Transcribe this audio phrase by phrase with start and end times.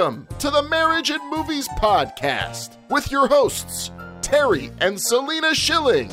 [0.00, 3.90] Welcome to the Marriage and Movies Podcast with your hosts,
[4.22, 6.08] Terry and Selena Schilling.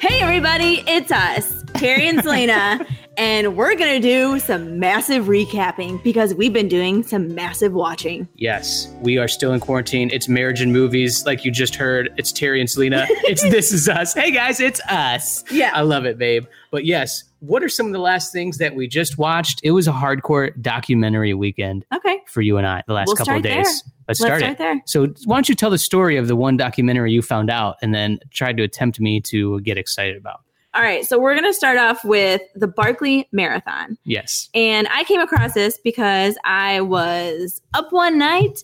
[0.00, 2.86] Hey, everybody, it's us, Terry and Selena,
[3.16, 8.28] and we're going to do some massive recapping because we've been doing some massive watching.
[8.34, 10.10] Yes, we are still in quarantine.
[10.12, 12.12] It's marriage and movies, like you just heard.
[12.16, 13.06] It's Terry and Selena.
[13.26, 14.14] It's this is us.
[14.14, 15.44] Hey guys, it's us.
[15.50, 15.70] Yeah.
[15.74, 16.44] I love it, babe.
[16.70, 19.60] But yes, what are some of the last things that we just watched?
[19.64, 22.20] It was a hardcore documentary weekend Okay.
[22.28, 23.62] for you and I the last We'll couple of start there.
[23.64, 23.82] days.
[24.08, 24.58] Let's Let's start start it.
[24.58, 24.80] there.
[24.86, 27.92] So why don't you tell the story of the one documentary you found out and
[27.94, 30.40] then tried to attempt me to get excited about?
[30.76, 31.06] All right.
[31.06, 33.96] So we're going to start off with the Barkley Marathon.
[34.04, 34.50] Yes.
[34.52, 38.62] And I came across this because I was up one night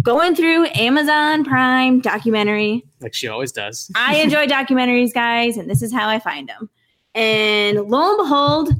[0.00, 2.84] going through Amazon Prime documentary.
[3.00, 3.90] Like she always does.
[3.96, 6.70] I enjoy documentaries, guys, and this is how I find them.
[7.16, 8.70] And lo and behold,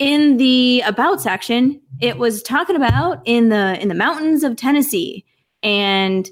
[0.00, 5.24] in the about section, it was talking about in the in the mountains of Tennessee.
[5.62, 6.28] And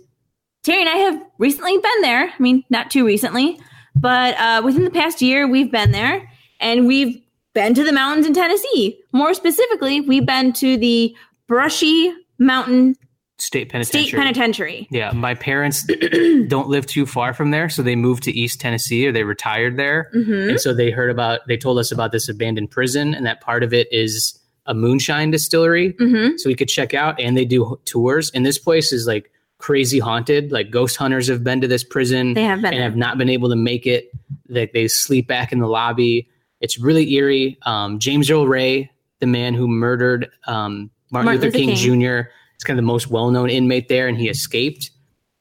[0.64, 2.28] Terry and I have recently been there.
[2.36, 3.60] I mean, not too recently,
[3.96, 6.30] but uh, within the past year, we've been there,
[6.60, 7.20] and we've
[7.54, 8.98] been to the mountains in Tennessee.
[9.12, 11.16] More specifically, we've been to the
[11.48, 12.96] Brushy Mountain
[13.38, 14.08] State penitentiary.
[14.08, 14.88] State Penitentiary.
[14.90, 15.86] Yeah, my parents
[16.48, 19.76] don't live too far from there, so they moved to East Tennessee or they retired
[19.76, 20.08] there.
[20.12, 23.42] hmm And so they heard about, they told us about this abandoned prison, and that
[23.42, 25.94] part of it is a moonshine distillery.
[25.98, 28.30] hmm So we could check out, and they do tours.
[28.30, 30.52] And this place is like crazy haunted.
[30.52, 32.66] Like ghost hunters have been to this prison They have been.
[32.72, 32.82] and there.
[32.82, 34.10] have not been able to make it.
[34.48, 36.28] Like they sleep back in the lobby.
[36.60, 37.58] It's really eerie.
[37.62, 38.90] Um, James Earl Ray,
[39.20, 42.86] the man who murdered um, Martin, Martin Luther, Luther King, Jr., is kind of the
[42.86, 44.90] most well-known inmate there, and he escaped.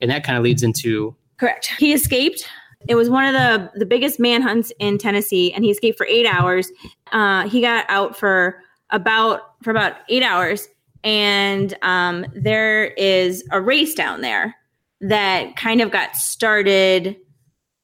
[0.02, 1.68] And that kind of leads into Correct.
[1.78, 2.48] He escaped.
[2.88, 6.26] It was one of the the biggest manhunts in Tennessee, and he escaped for eight
[6.28, 6.70] hours.
[7.12, 10.68] Uh, he got out for about for about eight hours,
[11.04, 14.56] and um, there is a race down there
[15.02, 17.18] that kind of got started.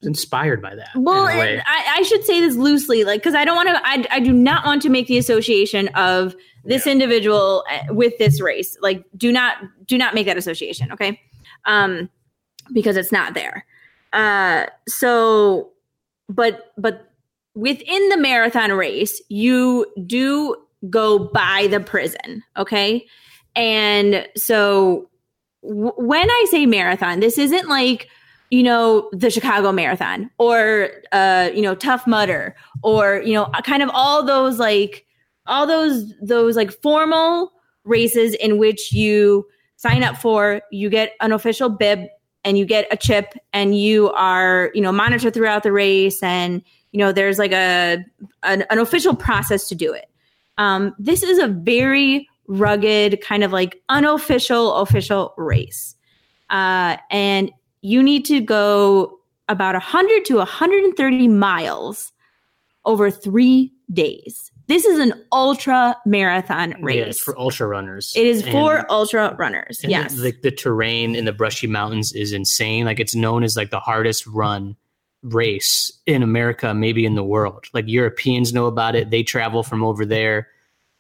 [0.02, 0.90] inspired by that.
[0.96, 3.82] Well, I, I should say this loosely, like because I don't want to.
[3.84, 8.42] I, I do not want to make the association of this individual uh, with this
[8.42, 8.78] race.
[8.82, 10.92] Like, do not do not make that association.
[10.92, 11.20] Okay,
[11.66, 12.10] um,
[12.74, 13.66] because it's not there.
[14.14, 15.72] Uh, so,
[16.30, 17.12] but but
[17.56, 20.56] within the marathon race, you do
[20.90, 22.44] go by the prison.
[22.58, 23.06] Okay,
[23.56, 25.10] and so
[25.64, 28.08] w- when I say marathon, this isn't like
[28.52, 32.54] you know the chicago marathon or uh you know tough mudder
[32.84, 35.06] or you know kind of all those like
[35.48, 37.52] all those those like formal
[37.86, 42.02] races in which you sign up for you get an official bib
[42.44, 46.62] and you get a chip and you are you know monitored throughout the race and
[46.92, 48.04] you know there's like a
[48.44, 50.11] an, an official process to do it
[50.62, 55.96] um this is a very rugged kind of like unofficial official race
[56.50, 57.52] uh and
[57.82, 59.18] you need to go
[59.50, 62.14] about 100 to 130 miles
[62.86, 64.52] over three days.
[64.68, 66.96] This is an ultra marathon race.
[66.96, 68.14] Yeah, it's for ultra runners.
[68.16, 69.82] it is And- for ultra runners.
[69.84, 70.16] Yes.
[70.16, 72.86] The, the terrain in the brushy mountains is insane.
[72.86, 74.78] Like it's known as like the hardest run
[75.24, 77.66] race in America, maybe in the world.
[77.74, 79.10] Like Europeans know about it.
[79.10, 80.48] They travel from over there.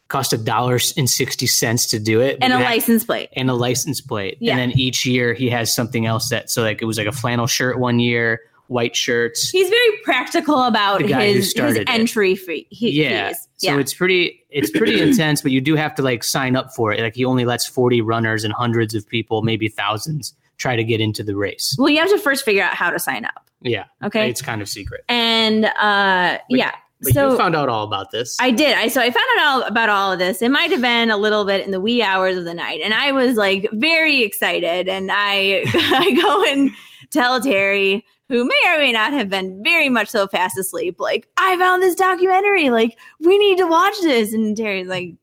[0.09, 2.37] Cost a dollar and sixty cents to do it.
[2.41, 3.29] and a that- license plate.
[3.33, 4.37] and a license plate.
[4.41, 4.51] Yeah.
[4.51, 7.13] And then each year he has something else that so like it was like a
[7.13, 9.49] flannel shirt one year, white shirts.
[9.49, 12.67] He's very practical about The guy who his, his entry fee.
[12.69, 13.29] He, yeah.
[13.29, 13.47] fees.
[13.57, 13.79] So yeah.
[13.79, 16.99] it's pretty it's pretty intense, but you do have to like sign up for it.
[16.99, 21.01] Like he only lets 40 runners and hundreds of people, maybe thousands, try to get
[21.01, 21.75] into the race.
[21.79, 23.49] well, you have to first figure out how to sign up.
[23.61, 23.85] Yeah.
[24.03, 24.29] Okay.
[24.29, 25.03] It's kind of secret.
[25.09, 26.71] and uh, But- yeah.
[27.03, 28.37] But so you found out all about this.
[28.39, 28.77] I did.
[28.77, 30.39] I so I found out all about all of this.
[30.43, 32.93] It might have been a little bit in the wee hours of the night, and
[32.93, 34.87] I was like very excited.
[34.87, 36.69] And I I go and
[37.09, 41.27] tell Terry, who may or may not have been very much so fast asleep, like
[41.37, 42.69] I found this documentary.
[42.69, 44.31] Like we need to watch this.
[44.31, 45.15] And Terry's like,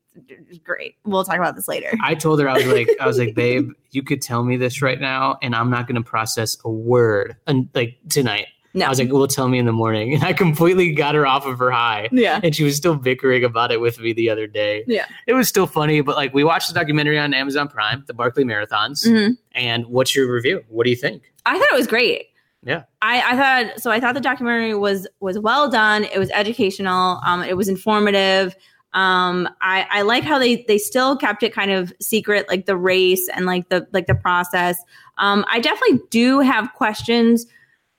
[0.65, 0.97] great.
[1.05, 1.91] We'll talk about this later.
[2.03, 4.83] I told her I was like I was like, babe, you could tell me this
[4.83, 8.47] right now, and I'm not going to process a word, and like tonight.
[8.75, 8.85] No.
[8.85, 11.47] I was like, well, tell me in the morning, and I completely got her off
[11.47, 12.09] of her high.
[12.13, 12.39] yeah.
[12.45, 14.85] and she was still bickering about it with me the other day.
[14.87, 15.07] Yeah.
[15.27, 18.45] It was still funny, but like we watched the documentary on Amazon Prime, the Barkley
[18.45, 19.07] Marathons.
[19.07, 19.39] Mhm.
[19.53, 20.63] And what's your review?
[20.69, 21.33] What do you think?
[21.47, 22.27] I thought it was great.
[22.63, 22.83] Yeah.
[23.01, 23.91] I, I thought so.
[23.91, 26.05] I thought the documentary was was well done.
[26.05, 27.21] It was educational.
[27.25, 28.55] Um, it was informative.
[28.95, 32.77] Um, I, I like how they they still kept it kind of secret, like the
[32.77, 34.79] race and like the like the process.
[35.19, 37.47] Um, I definitely do have questions,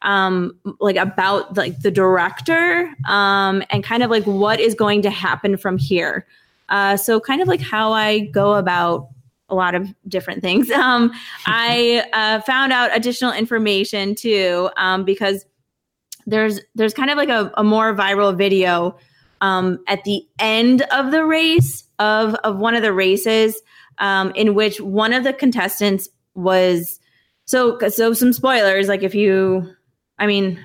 [0.01, 5.09] um, like about like the director, um, and kind of like what is going to
[5.09, 6.25] happen from here.
[6.69, 9.09] Uh, so kind of like how I go about
[9.49, 10.69] a lot of different things.
[10.79, 11.11] Um,
[11.45, 15.45] I uh, found out additional information too um, because
[16.25, 18.97] there's there's kind of like a, a more viral video
[19.41, 23.61] um, at the end of the race of of one of the races
[23.99, 26.99] um, in which one of the contestants was
[27.45, 29.67] so so some spoilers like if you
[30.17, 30.59] I mean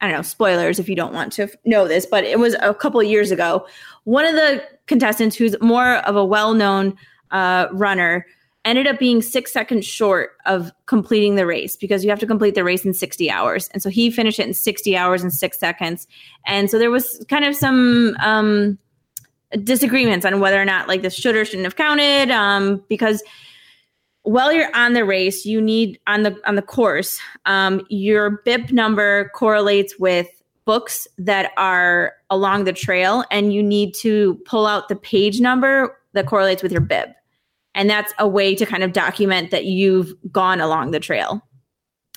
[0.00, 2.74] I don't know spoilers if you don't want to know this but it was a
[2.74, 3.66] couple of years ago.
[4.04, 6.96] One of the contestants who's more of a well-known
[7.32, 8.26] uh, runner
[8.66, 12.54] ended up being six seconds short of completing the race because you have to complete
[12.56, 13.68] the race in 60 hours.
[13.68, 16.06] And so he finished it in 60 hours and six seconds.
[16.46, 18.76] And so there was kind of some um,
[19.62, 23.22] disagreements on whether or not like this should or shouldn't have counted um, because
[24.22, 28.72] while you're on the race, you need on the on the course, um, your bib
[28.72, 30.26] number correlates with
[30.64, 35.96] books that are along the trail, and you need to pull out the page number
[36.14, 37.10] that correlates with your bib
[37.76, 41.40] and that's a way to kind of document that you've gone along the trail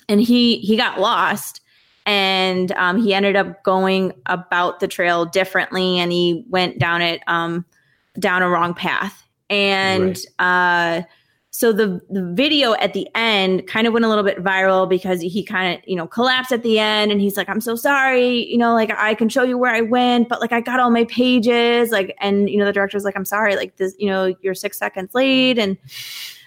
[0.08, 1.60] and he he got lost
[2.06, 7.20] and um, he ended up going about the trail differently and he went down it
[7.28, 7.64] um,
[8.18, 11.02] down a wrong path and right.
[11.02, 11.02] uh,
[11.60, 15.20] so the the video at the end kind of went a little bit viral because
[15.20, 18.50] he kind of you know collapsed at the end and he's like i'm so sorry
[18.50, 20.88] you know like i can show you where i went but like i got all
[20.90, 24.34] my pages like and you know the director's like i'm sorry like this you know
[24.40, 25.76] you're six seconds late and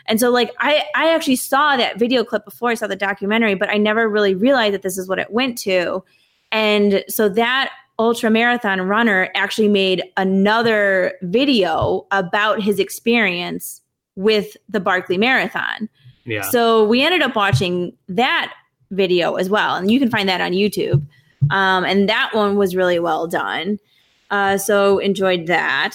[0.08, 3.54] and so like i i actually saw that video clip before i saw the documentary
[3.54, 6.04] but i never really realized that this is what it went to.
[6.52, 13.83] And so that ultra marathon runner actually made another video about his experience
[14.16, 15.90] with the Barkley Marathon.
[16.26, 16.42] Yeah.
[16.42, 18.54] So we ended up watching that
[18.92, 21.06] video as well, and you can find that on YouTube.
[21.52, 23.80] Um, and that one was really well done.
[24.32, 25.92] Uh, so enjoyed that.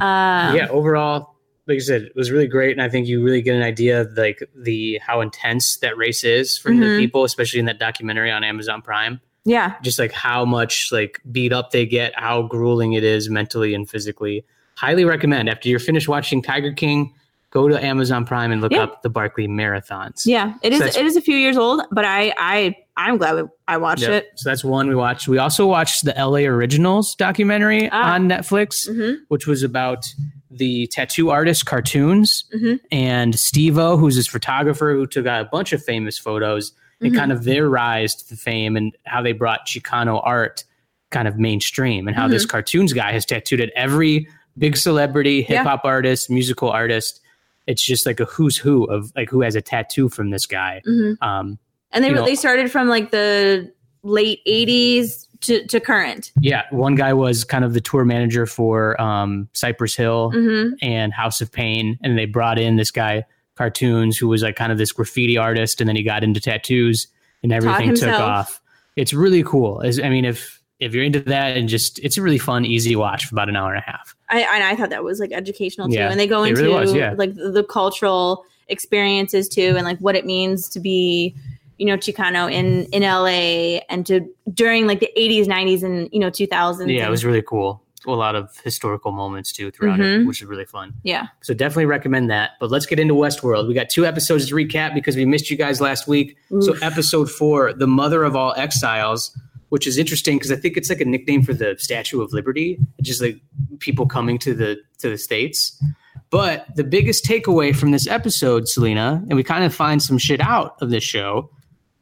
[0.00, 1.34] Um, yeah, overall,
[1.66, 4.00] like I said, it was really great, and I think you really get an idea
[4.00, 6.80] of like the how intense that race is for Mhm.
[6.80, 9.20] the people, especially in that documentary on Amazon Prime.
[9.44, 13.74] yeah, Just like how much like beat up they get, how grueling it is mentally
[13.74, 14.44] and physically.
[14.76, 15.48] Highly recommend.
[15.48, 17.14] After you're finished watching Tiger King,
[17.56, 18.82] go to Amazon Prime and look Yeah.
[18.84, 20.22] up the Barkley Marathons.
[20.26, 20.54] yeah.
[20.62, 20.96] it so is.
[20.96, 24.10] It is a few years old, but I I I'm glad we, I watched Yep.
[24.10, 24.26] it.
[24.36, 25.26] So that's one we watched.
[25.28, 28.14] We also watched the LA Originals documentary Ah.
[28.14, 30.04] on Netflix, hmm which was about
[30.50, 32.80] the tattoo artist cartoons Mhm.
[32.92, 37.16] and Steve-O, who's this photographer who took out a bunch of famous photos and Mhm.
[37.16, 40.64] kind of their rise to fame and how they brought Chicano art
[41.10, 44.26] kind of mainstream and how this cartoons guy has tattooed at every
[44.58, 47.20] big celebrity, hip hop artist, musical artist.
[47.66, 50.82] It's just like a who's who of like who has a tattoo from this guy.
[50.84, 51.58] hmm Um,
[51.92, 53.72] And they know- they started from like the
[54.02, 56.32] late '80s to, to current.
[56.40, 61.12] yeah, one guy was kind of the tour manager for um, Cypress Hill hmm and
[61.12, 63.24] House of Pain, and they brought in this guy
[63.56, 67.06] cartoons who was like kind of this graffiti artist, and then he got into tattoos,
[67.42, 68.60] and everything took off.
[68.96, 69.82] It's really cool.
[69.82, 72.96] As I mean, if if you're into that, and just it's a really fun, easy
[72.96, 74.14] watch for about an hour and a half.
[74.30, 76.74] I and I thought that was like educational too, Yeah, and they go into really
[76.74, 77.14] was, yeah.
[77.16, 81.34] like the, cultural experiences too, and like what it means to be,
[81.78, 84.20] you know, Chicano in in LA and to
[84.52, 86.92] during like the 80s, 90s, and you know 2000s.
[86.94, 87.82] Yeah, it was really cool.
[88.06, 90.26] A lot of historical moments too throughout it, Mhm.
[90.28, 90.92] which is really fun.
[91.02, 91.26] yeah.
[91.42, 92.50] So definitely recommend that.
[92.60, 93.66] But let's get into Westworld.
[93.66, 96.36] We got two episodes to recap because we missed you guys last week.
[96.60, 99.36] So episode four, the mother of all exiles,
[99.68, 102.78] which is interesting because I think it's like a nickname for the Statue of Liberty,
[103.02, 103.40] just like
[103.78, 105.82] people coming to the to the states.
[106.30, 110.40] But the biggest takeaway from this episode, Selena, and we kind of find some shit
[110.40, 111.50] out of this show,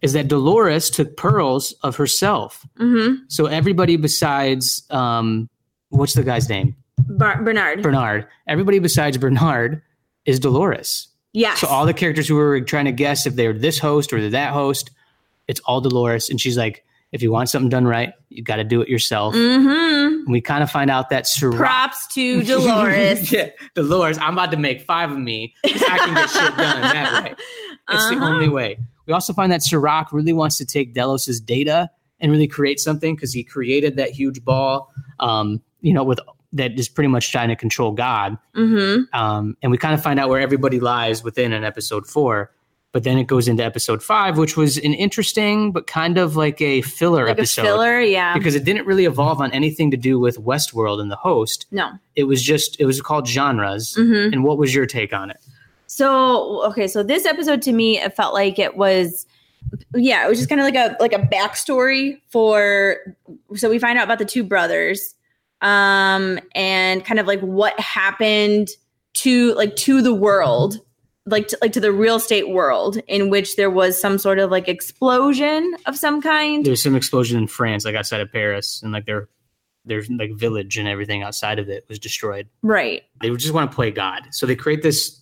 [0.02, 2.66] is that Dolores took pearls of herself.
[2.78, 5.48] hmm So everybody besides, um,
[5.90, 6.74] what's the guy's name?
[7.06, 7.82] Bar- Bernard.
[7.82, 8.26] Bernard.
[8.48, 9.82] Everybody besides Bernard
[10.24, 11.08] is Dolores.
[11.34, 11.54] Yeah.
[11.56, 14.52] So all the characters who were trying to guess if they're this host or that
[14.52, 14.90] host,
[15.48, 16.30] it's all Dolores.
[16.30, 19.34] And she's like, if you want something done right, you got to do it yourself.
[19.34, 21.56] hmm we kind of find out that Serac.
[21.58, 23.30] Props to Dolores.
[23.30, 25.54] yeah, Dolores, I'm about to make five of me.
[25.64, 27.34] I can get shit done that way.
[27.90, 28.28] It's the Uh-huh.
[28.28, 28.78] only way.
[29.06, 31.90] We also find that Serac really wants to take Delos's data
[32.20, 34.90] and really create something because he created that huge ball,
[35.20, 36.18] um, you know, with
[36.54, 38.38] that is pretty much trying to control God.
[38.54, 42.50] hmm Um, and we kind of find out where everybody lies within an episode four.
[42.94, 46.60] But then it goes into episode five, which was an interesting but kind of like
[46.60, 48.32] a filler Like episode a filler, yeah.
[48.38, 51.66] because it didn't really evolve on anything to do with Westworld and the host.
[51.72, 51.90] no.
[52.14, 53.96] It was just it was called genres.
[53.96, 55.44] hmm And what was your take on it?
[55.88, 59.26] So okay, so this episode to me it felt like it was
[59.94, 62.98] yeah, it was just kind of like a like a backstory for
[63.56, 65.14] so we find out about the two brothers
[65.62, 68.68] um, and kind of like what happened
[69.14, 70.78] to like to the world,
[71.26, 74.50] like to, like to the real estate world, in which there was some sort of
[74.50, 76.64] like explosion of some kind.
[76.64, 79.28] There's some explosion in France, like outside of Paris, and like their
[79.86, 82.48] their like village and everything outside of it was destroyed.
[82.62, 83.02] Right.
[83.20, 85.20] They just want to play God, so they create this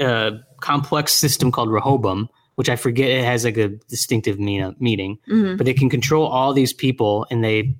[0.00, 5.18] uh, complex system called Rehoboam, which I forget it has like a distinctive mean, meaning,
[5.28, 5.56] Mhm.
[5.56, 7.76] but they can control all these people, and they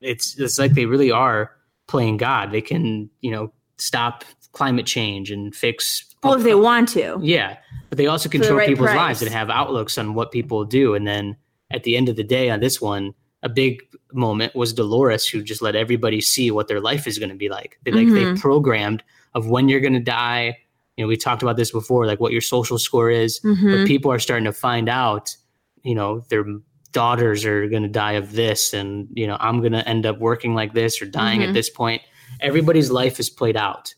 [0.00, 1.50] it's it's like they really are
[1.86, 2.52] playing God.
[2.52, 6.04] They can you know stop climate change and fix.
[6.22, 7.18] Well, if they want to.
[7.22, 7.56] Yeah,
[7.88, 8.96] but they also the control right people's price.
[8.96, 10.94] lives and have outlooks on what people do.
[10.94, 11.36] And then
[11.70, 13.80] at the end of the day, on this one, a big
[14.12, 17.48] moment was Dolores, who just let everybody see what their life is going to be
[17.48, 17.78] like.
[17.84, 18.40] They like they Mhm.
[18.40, 19.02] programmed
[19.34, 20.58] of when you're going to die.
[20.96, 23.38] You know, we talked about this before, like what your social score is.
[23.40, 23.78] Mhm.
[23.78, 25.36] But people are starting to find out,
[25.84, 26.44] you know, their
[26.92, 30.18] daughters are going to die of this, and you know, I'm going to end up
[30.18, 31.48] working like this or dying Mhm.
[31.48, 32.02] at this point.
[32.40, 33.94] Everybody's life is played out,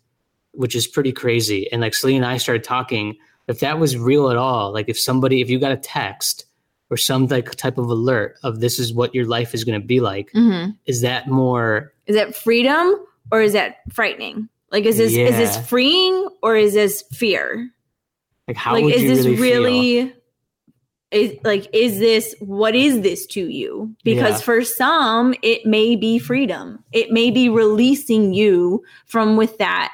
[0.52, 1.70] which is pretty crazy.
[1.72, 3.16] And like Celine and I started talking,
[3.48, 6.44] if that was real at all, like if somebody, if you got a text
[6.90, 9.86] or some like type of alert of this is what your life is going to
[9.86, 10.76] be like, Mhm.
[10.86, 11.92] is that more?
[12.06, 12.94] Is that freedom
[13.30, 14.48] or is that frightening?
[14.72, 17.70] Like, is this is this freeing or is this fear?
[18.48, 19.38] Like how like, would is you this really,
[20.00, 20.14] really?
[21.10, 23.94] Is like, is this what is this to you?
[24.04, 24.44] Because Yeah.
[24.44, 26.84] for some, it may be freedom.
[26.92, 29.92] It may be releasing you from with that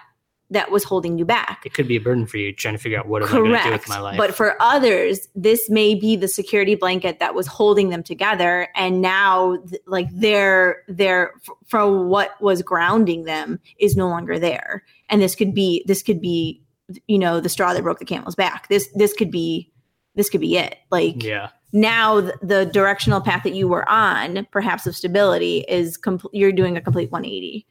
[0.50, 1.62] that was holding you back.
[1.64, 3.52] It could be a burden for you trying to figure out what am I going
[3.52, 4.16] to do with my life.
[4.16, 8.68] But for others, this may be the security blanket that was holding them together.
[8.76, 11.32] And now, like, their, their,
[11.66, 14.84] from what was grounding them is no longer there.
[15.10, 16.62] And this could be, this could be,
[17.08, 18.68] you know, the straw that broke the camel's back.
[18.68, 19.72] This, this could be,
[20.14, 20.76] this could be it.
[20.90, 25.96] Like, yeah, now th- the directional path that you were on, perhaps of stability, is
[25.96, 26.32] complete.
[26.32, 27.66] You're doing a complete 180.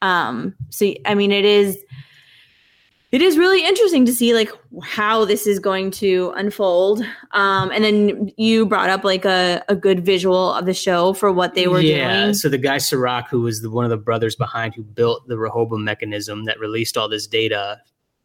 [0.00, 1.78] Um, so I mean, it is
[3.12, 4.50] it is really interesting to see like
[4.82, 7.04] how this is going to unfold.
[7.32, 11.30] Um, and then you brought up like a, a good visual of the show for
[11.30, 11.96] what they were doing.
[11.98, 12.22] yeah.
[12.22, 12.34] doing.
[12.34, 15.36] So the guy Serac, who was the, one of the brothers behind who built the
[15.38, 17.80] Rehoboam mechanism that released all this data,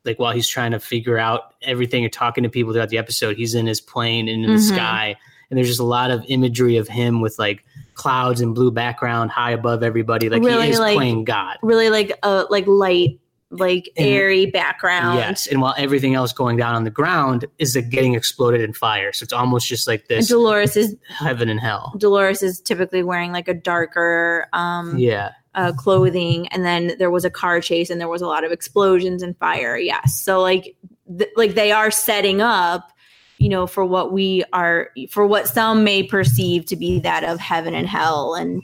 [0.06, 3.36] like while he's trying to figure out everything and talking to people throughout the episode,
[3.36, 4.74] he's in his plane and in the Mhm.
[4.74, 5.16] sky,
[5.50, 9.32] and there's just a lot of imagery of him with like clouds and blue background
[9.32, 11.58] high above everybody, like Really, he is like- playing God.
[11.62, 15.20] Really like a like light, like And- airy background.
[15.20, 18.74] Yes, and while everything else going down on the ground is like getting exploded in
[18.74, 21.94] fire, so it's almost just like And this Dolores is heaven and hell.
[21.98, 27.24] Dolores is typically wearing like a darker um Yeah, uh, clothing and then there was
[27.26, 29.78] a car chase and there was a lot of explosions and fire.
[29.78, 30.20] Yes.
[30.22, 30.76] So like
[31.18, 32.92] th- like they are setting up
[33.38, 37.40] you know for what we are for what some may perceive to be that of
[37.40, 38.34] heaven and hell.
[38.36, 38.62] And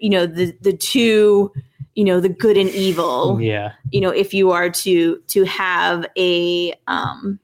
[0.00, 1.52] you know the the two
[1.94, 6.06] you know the good and evil yeah, you know if you are to to have
[6.16, 7.38] a um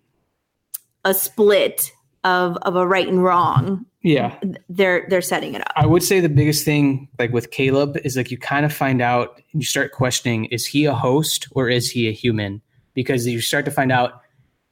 [1.04, 1.92] a split
[2.24, 4.38] of of a right and wrong yeah.
[4.68, 8.16] they're they're setting it up I would say the biggest thing, like with Caleb, is
[8.16, 11.90] like you kind of find out, you start questioning: is he a host or is
[11.90, 12.62] he a human?
[12.94, 14.22] Because you start to find out,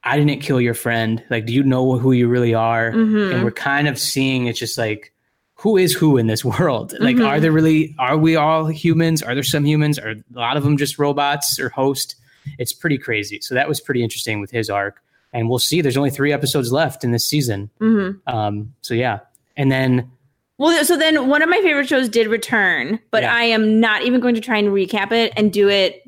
[0.02, 1.22] I didn't kill your friend.
[1.30, 2.92] Like, do you know who you really are?
[2.92, 3.34] Mhm.
[3.34, 5.12] And we're kind of seeing it's just like,
[5.56, 6.94] who is who in this world?
[7.00, 7.26] Like, Mhm.
[7.28, 7.94] are there really?
[7.98, 9.22] Are we all humans?
[9.22, 9.98] Are there some humans?
[9.98, 12.14] Are a lot of them just robots or host?
[12.58, 13.40] It's pretty crazy.
[13.40, 15.00] So that was pretty interesting with his arc.
[15.32, 15.80] And we'll see.
[15.80, 17.70] There's only three episodes left in this season.
[17.80, 18.20] Mhm.
[18.26, 19.18] Um, so yeah,
[19.56, 20.10] and then
[20.58, 23.34] Well, so then one of my favorite shows did return, but Yeah.
[23.34, 26.02] I am not even going to try and recap it and do it,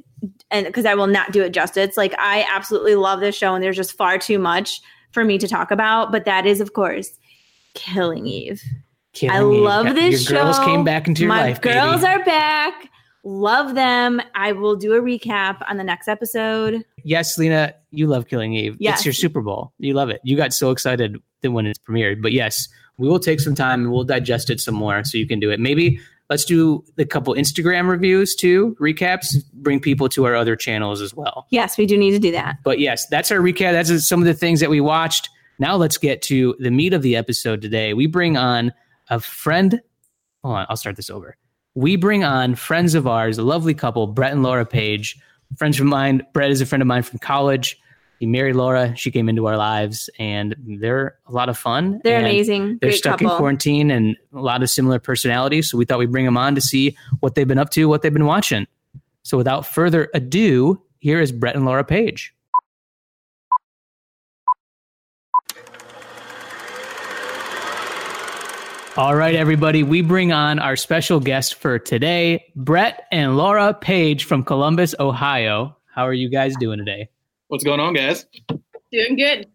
[0.50, 1.96] and because I will not do it justice.
[1.98, 4.80] Like I absolutely love this show, and there's just far too much
[5.12, 6.12] for me to talk about.
[6.12, 7.10] But that is, of course,
[7.74, 8.62] Killing Eve.
[9.14, 10.62] Killing I love Your this girls show.
[10.62, 11.60] Girls came back into your my life.
[11.60, 12.20] girls baby.
[12.20, 12.90] are back.
[13.24, 14.22] Love them.
[14.34, 16.84] I will do a recap on the next episode.
[17.04, 18.76] yes, Lena, you love Killing Eve.
[18.78, 18.98] Yes.
[18.98, 19.72] It's your Super Bowl.
[19.78, 20.20] You love it.
[20.24, 22.22] You got so excited when it's premiered.
[22.22, 25.26] But yes, we will take some time and we'll digest it some more so you
[25.26, 25.58] can do it.
[25.60, 26.00] Maybe
[26.30, 31.12] let's do a couple Instagram reviews too, recaps, bring people to our other channels as
[31.14, 31.46] well.
[31.50, 32.56] Yes, we do need to do that.
[32.62, 33.72] But yes, that's our recap.
[33.72, 35.28] That's some of the things that we watched.
[35.58, 37.94] Now let's get to the meat of the episode today.
[37.94, 38.72] We bring on
[39.10, 39.80] a friend.
[40.42, 41.36] Hold on, I'll start this over.
[41.74, 45.18] We bring on friends of ours, a lovely couple, Brett and Laura Page.
[45.56, 46.26] Friends of mine.
[46.32, 47.78] Brett is a friend of mine from college.
[48.18, 48.96] He married Laura.
[48.96, 52.00] She came into our lives, and they're a lot of fun.
[52.02, 52.78] They're amazing.
[52.80, 53.30] They're Great stuck couple.
[53.30, 55.70] in quarantine and a lot of similar personalities.
[55.70, 58.02] So we thought we'd bring them on to see what they've been up to, what
[58.02, 58.66] they've been watching.
[59.22, 62.34] So without further ado, here is Brett and Laura Page.
[68.98, 69.84] All right, everybody.
[69.84, 75.76] We bring on our special guest for today, Brett and Laura Page from Columbus, Ohio.
[75.94, 77.08] How are you guys doing today?
[77.46, 78.26] What's going on, guys?
[78.90, 79.46] Doing good.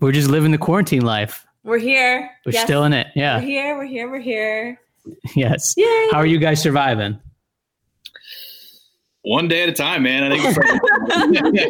[0.00, 1.44] We're just living the quarantine life.
[1.64, 2.30] We're here.
[2.46, 2.62] We're Yes.
[2.64, 3.08] still in it.
[3.16, 3.38] Yeah.
[3.38, 3.76] We're here.
[3.78, 4.10] We're here.
[4.10, 4.80] We're here.
[5.36, 5.74] Yes.
[5.76, 6.08] Yay.
[6.12, 7.18] How are you guys surviving?
[9.26, 10.22] One day at a time, man.
[10.22, 10.56] I think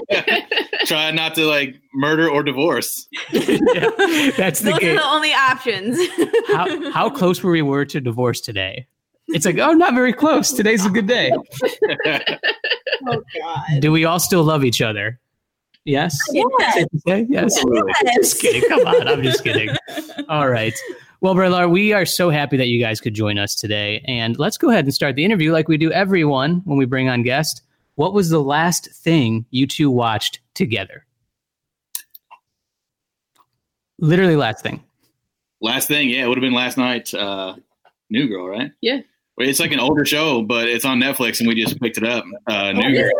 [0.07, 3.09] it's try not to like murder or divorce.
[3.33, 3.89] Yeah,
[4.37, 5.99] That's the Those are the only options.
[6.49, 8.87] How, how close were we were to divorce today?
[9.29, 10.53] It's like, oh, not very close.
[10.53, 11.33] Today's a good day.
[11.33, 13.81] oh God.
[13.81, 15.19] Do we all still love each other?
[15.87, 16.15] Yes.
[16.33, 16.75] Yes.
[16.75, 17.27] Safe to say?
[17.31, 17.65] Yes.
[18.17, 18.69] Just kidding.
[18.69, 19.09] Come on.
[19.09, 19.75] I'm just kidding.
[20.29, 20.75] All right.
[21.21, 24.05] Well, Brother, we are so happy that you guys could join us today.
[24.07, 27.09] And let's go ahead and start the interview like we do everyone when we bring
[27.09, 27.63] on guests.
[27.95, 31.05] What was the last thing you two watched together?
[33.99, 34.83] Literally last thing.
[35.63, 37.13] last thing, yeah, it would have been last night.
[37.15, 37.55] Uh,
[38.11, 38.71] New Girl, right?
[38.83, 39.01] Yeah.
[39.39, 42.05] Well, It's like an older show, but it's on Netflix, and we just picked it
[42.05, 42.25] up.
[42.47, 43.03] Uh, New yeah.
[43.03, 43.13] Girl.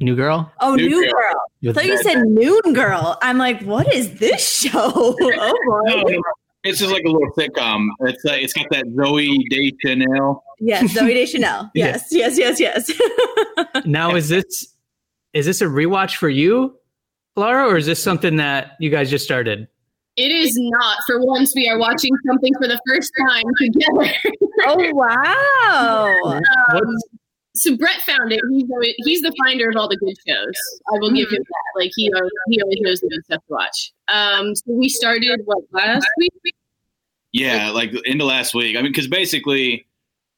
[0.00, 0.52] New girl?
[0.60, 1.12] Oh, New New Girl.
[1.62, 1.70] Girl.
[1.70, 3.16] I thought you said Noon Girl.
[3.22, 5.16] I'm like, what is this show?
[5.20, 5.80] Oh boy.
[5.84, 6.22] No, no,
[6.64, 7.88] it's just like a little sitcom.
[8.00, 10.44] It's uh, it's got that Zooey Deschanel.
[10.60, 11.70] Yes, Zooey Deschanel.
[11.74, 11.86] Yeah.
[11.86, 13.84] Yes, yes, yes, yes.
[13.86, 14.74] Now is this
[15.32, 16.76] is this a rewatch for you,
[17.36, 19.66] Laura, or is this something that you guys just started?
[20.16, 20.98] It is not.
[21.06, 24.12] For once, we are watching something for the first time together.
[24.66, 26.40] oh wow.
[26.74, 26.96] Um,
[27.54, 28.40] so Brett found it.
[28.50, 30.54] He's always, he's the finder of all the good shows.
[30.88, 31.80] I will give him that.
[31.80, 33.92] Like he always, he always knows the good stuff to watch.
[34.08, 36.54] Um, so we started what last week?
[37.32, 38.76] Yeah, like into last week.
[38.76, 39.86] I mean, because basically,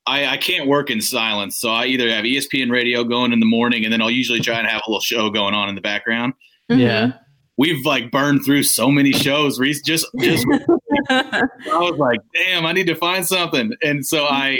[0.06, 3.46] I, I can't work in silence, so I either have ESPN radio going in the
[3.46, 5.80] morning, and then I'll usually try and have a little show going on in the
[5.80, 6.34] background.
[6.70, 6.80] Mm-hmm.
[6.80, 7.12] Yeah.
[7.56, 9.60] We've like burned through so many shows.
[9.60, 10.44] Reese just just
[11.08, 14.58] I was like, damn, I need to find something, and so I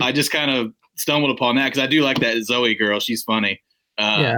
[0.00, 3.00] I just kind of stumbled upon that because I do like that Zooey girl.
[3.00, 3.60] She's funny.
[3.98, 4.36] Uh, Yeah.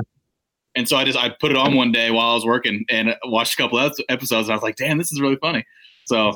[0.74, 3.14] And so I just I put it on one day while I was working and
[3.26, 4.48] watched a couple of episodes.
[4.48, 5.64] And I was like, damn, this is really funny.
[6.06, 6.32] So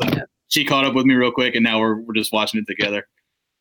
[0.49, 3.07] she caught up with me real quick, and now we're we're just watching it together.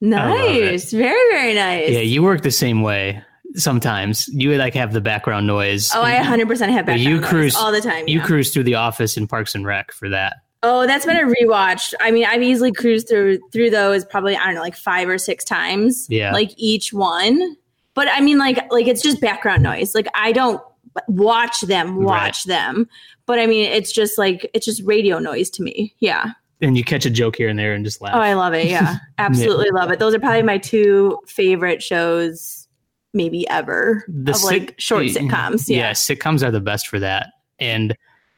[0.01, 0.91] Nice.
[0.91, 1.91] Very, very nice.
[1.91, 3.23] Yeah, you work the same way
[3.55, 4.27] sometimes.
[4.27, 5.89] You like have the background noise.
[5.95, 8.07] Oh, I 100% have But background you noise cruise- all the time.
[8.07, 8.25] You yeah.
[8.25, 10.35] cruise through the office in Parks and Rec for that.
[10.67, 11.93] Oh, that's been a rewatch.
[12.01, 15.17] I mean, I've easily cruised through through those probably I don't know, like five or
[15.17, 16.07] six times.
[16.09, 16.31] Yeah.
[16.33, 17.55] like each one.
[17.93, 19.93] But I mean, like like it's just background noise.
[19.93, 20.61] Like I don't
[21.07, 22.87] watch them, watch them.
[23.25, 25.93] But I mean, it's just like it's just radio noise to me.
[25.99, 26.31] Yeah.
[26.61, 28.15] And you catch a joke here and there and just laugh.
[28.15, 28.67] Oh, I love it.
[28.67, 29.99] Yeah, absolutely love it.
[29.99, 32.67] Those are probably my two favorite shows,
[33.13, 35.67] maybe ever The of like sit- short sitcoms.
[35.69, 35.91] yeah, Yeah.
[35.91, 37.27] sitcoms are the best for that.
[37.59, 37.95] And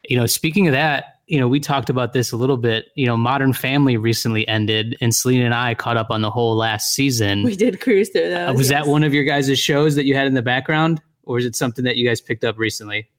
[0.09, 2.85] you know, speaking of that, you know, we talked about this a little bit.
[2.95, 6.55] You know, Modern Family recently ended, and Selena and I caught up on the whole
[6.55, 7.43] last season.
[7.43, 8.85] we did cruise through Uh, was yes.
[8.85, 11.55] that one of your guys' shows that you had in the background, or is it
[11.55, 13.09] something that you guys picked up recently?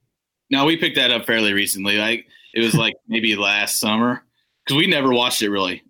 [0.50, 1.96] No, we picked that up fairly recently.
[1.98, 4.22] Like it was like maybe last summer
[4.64, 5.82] because we never watched it really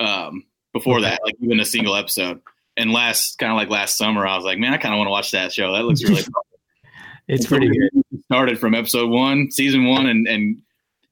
[0.00, 1.10] um, before Okay.
[1.10, 2.40] that, like even a single episode.
[2.78, 5.06] And last, kind of like last summer, I was like, man, I kind of want
[5.08, 5.72] to watch that show.
[5.72, 6.22] That looks really.
[7.28, 7.76] It's And pretty we
[8.12, 8.20] good.
[8.26, 10.62] Started from episode one, season one, and and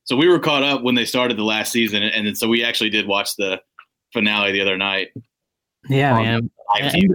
[0.05, 2.63] so we were caught up when they started the last season, and then so we
[2.65, 3.61] actually did watch the
[4.13, 5.09] finale the other night.
[5.89, 6.51] Yeah, Um, man.
[6.81, 7.15] Live And- TV.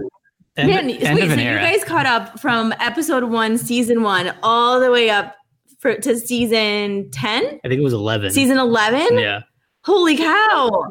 [0.56, 1.60] End, Man, end wait, of so an you era.
[1.62, 5.36] guys caught up from episode one, season one, all the way up
[5.78, 7.44] for, to season 10?
[7.64, 8.30] I think it was eleven.
[8.30, 9.18] Season 11?
[9.18, 9.40] Yeah.
[9.84, 10.84] Holy cow.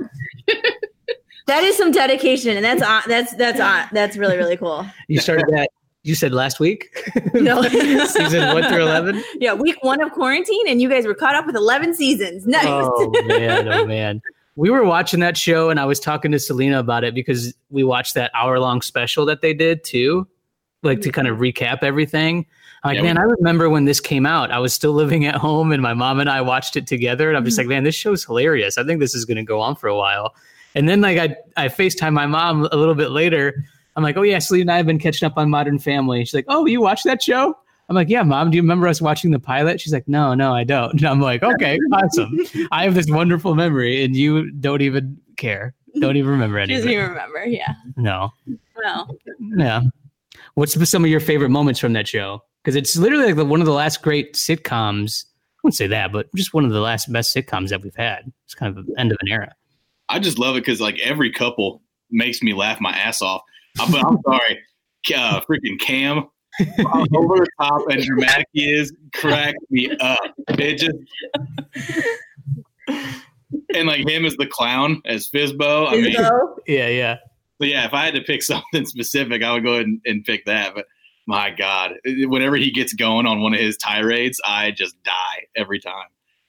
[1.48, 2.56] that is some dedication.
[2.56, 4.86] And that's on, that's, that's on, that's really, really cool.
[5.08, 5.70] You started that.
[6.04, 6.90] You said last week.
[7.34, 7.62] No.
[8.08, 9.24] Season one through eleven.
[9.36, 12.46] Yeah, week one of quarantine, and you guys were caught up with 11 seasons.
[12.46, 12.66] Nice.
[12.66, 14.22] Oh man, oh man.
[14.56, 17.84] We were watching that show, and I was talking to Selena about it because we
[17.84, 20.28] watched that hour-long special that they did too,
[20.84, 22.46] like to kind of recap everything.
[22.84, 24.52] I'm like, Yeah, man, we- I remember when this came out.
[24.52, 27.30] I was still living at home, and my mom and I watched it together.
[27.30, 27.70] And I'm just mm-hmm.
[27.70, 28.78] like, man, this show's hilarious.
[28.78, 30.34] I think this is going to go on for a while.
[30.76, 33.66] And then like I I Facetime my mom a little bit later.
[34.00, 36.24] I'm like, oh yeah, Selena and I have been catching up on Modern Family.
[36.24, 37.54] She's like, oh, you watch that show?
[37.90, 38.50] I'm like, yeah, mom.
[38.50, 39.82] Do you remember us watching the pilot?
[39.82, 40.94] She's like, no, no, I don't.
[40.94, 42.40] And I'm like, okay, awesome.
[42.72, 45.74] I have this wonderful memory, and you don't even care.
[46.00, 47.44] Don't even remember any of Doesn't even remember.
[47.46, 47.74] Yeah.
[47.98, 48.32] No,
[48.82, 49.06] No.
[49.58, 49.82] yeah.
[50.54, 52.42] What's some of your favorite moments from that show?
[52.64, 55.26] Because it's literally like the, one of the last great sitcoms.
[55.26, 58.32] I wouldn't say that, but just one of the last best sitcoms that we've had.
[58.46, 59.54] It's kind of the end of an era.
[60.08, 61.82] I just love it because like every couple
[62.12, 63.42] makes me laugh my ass off.
[63.76, 64.60] But I'm sorry,
[65.16, 66.18] uh, freaking Cam,
[67.16, 70.20] over the top and dramatic he is, crack me up.
[70.50, 70.96] It just
[73.76, 75.88] and like him as the clown as Fizbo.
[75.88, 76.14] I mean,
[76.68, 77.18] Yeah, yeah.
[77.62, 80.24] so yeah, if I had to pick something specific, I would go ahead and, and
[80.24, 80.76] pick that.
[80.76, 80.86] But
[81.28, 85.80] my God, whenever he gets going on one of his tirades, I just die every
[85.80, 86.08] time.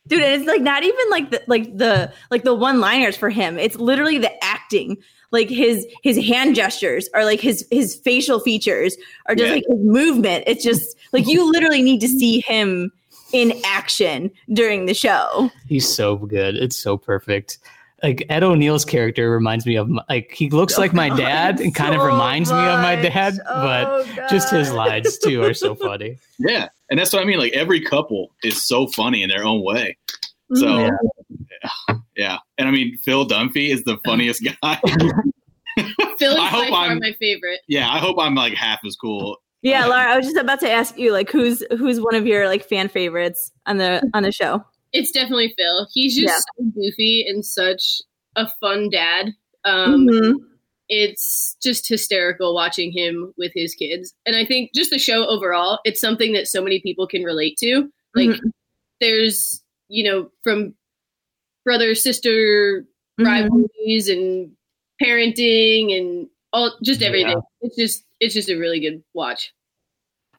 [0.09, 3.28] dude and it's like not even like the like the like the one liners for
[3.28, 4.96] him it's literally the acting
[5.32, 8.96] like his his hand gestures or like his his facial features
[9.28, 9.54] or just Yeah.
[9.54, 12.90] like his movement it's just like you literally need to see him
[13.32, 16.56] in action during the show He's so good.
[16.56, 17.58] It's so perfect.
[18.02, 21.72] Like Ed O'Neill's character reminds me of my, like he looks like my dad and
[21.74, 25.54] kind of So reminds me of my dad, but Oh, just his lines too are
[25.54, 26.18] so funny.
[26.38, 27.38] Yeah, and that's what I mean.
[27.38, 29.96] Like every couple is so funny in their own way.
[30.54, 30.90] So Mhm.
[31.50, 31.94] yeah,
[32.59, 34.80] and I mean Phil Dunphy is the funniest guy.
[36.18, 37.61] Phil is I by hope far I'm- my favorite.
[37.68, 39.37] yeah, I hope I'm like half as cool.
[39.62, 42.48] yeah laura i was just about to ask you like who's who's one of your
[42.48, 45.87] like fan favorites on the on the show It's definitely Phil.
[45.92, 46.26] He's just
[46.59, 46.64] Yeah.
[46.64, 48.00] so goofy and such
[48.37, 49.30] a fun dad.
[49.64, 50.35] Um, Mhm.
[50.88, 54.12] It's just hysterical watching him with his kids.
[54.26, 57.56] And I think just the show overall, it's something that so many people can relate
[57.59, 57.88] to.
[58.16, 58.50] Like, Mhm.
[59.00, 60.74] there's, you know, from
[61.64, 62.87] brother sister
[63.20, 63.27] Mhm.
[63.27, 64.51] rivalries and
[65.03, 67.31] parenting and all just everything.
[67.31, 67.40] Yeah.
[67.62, 69.53] It's just it's just a really good watch.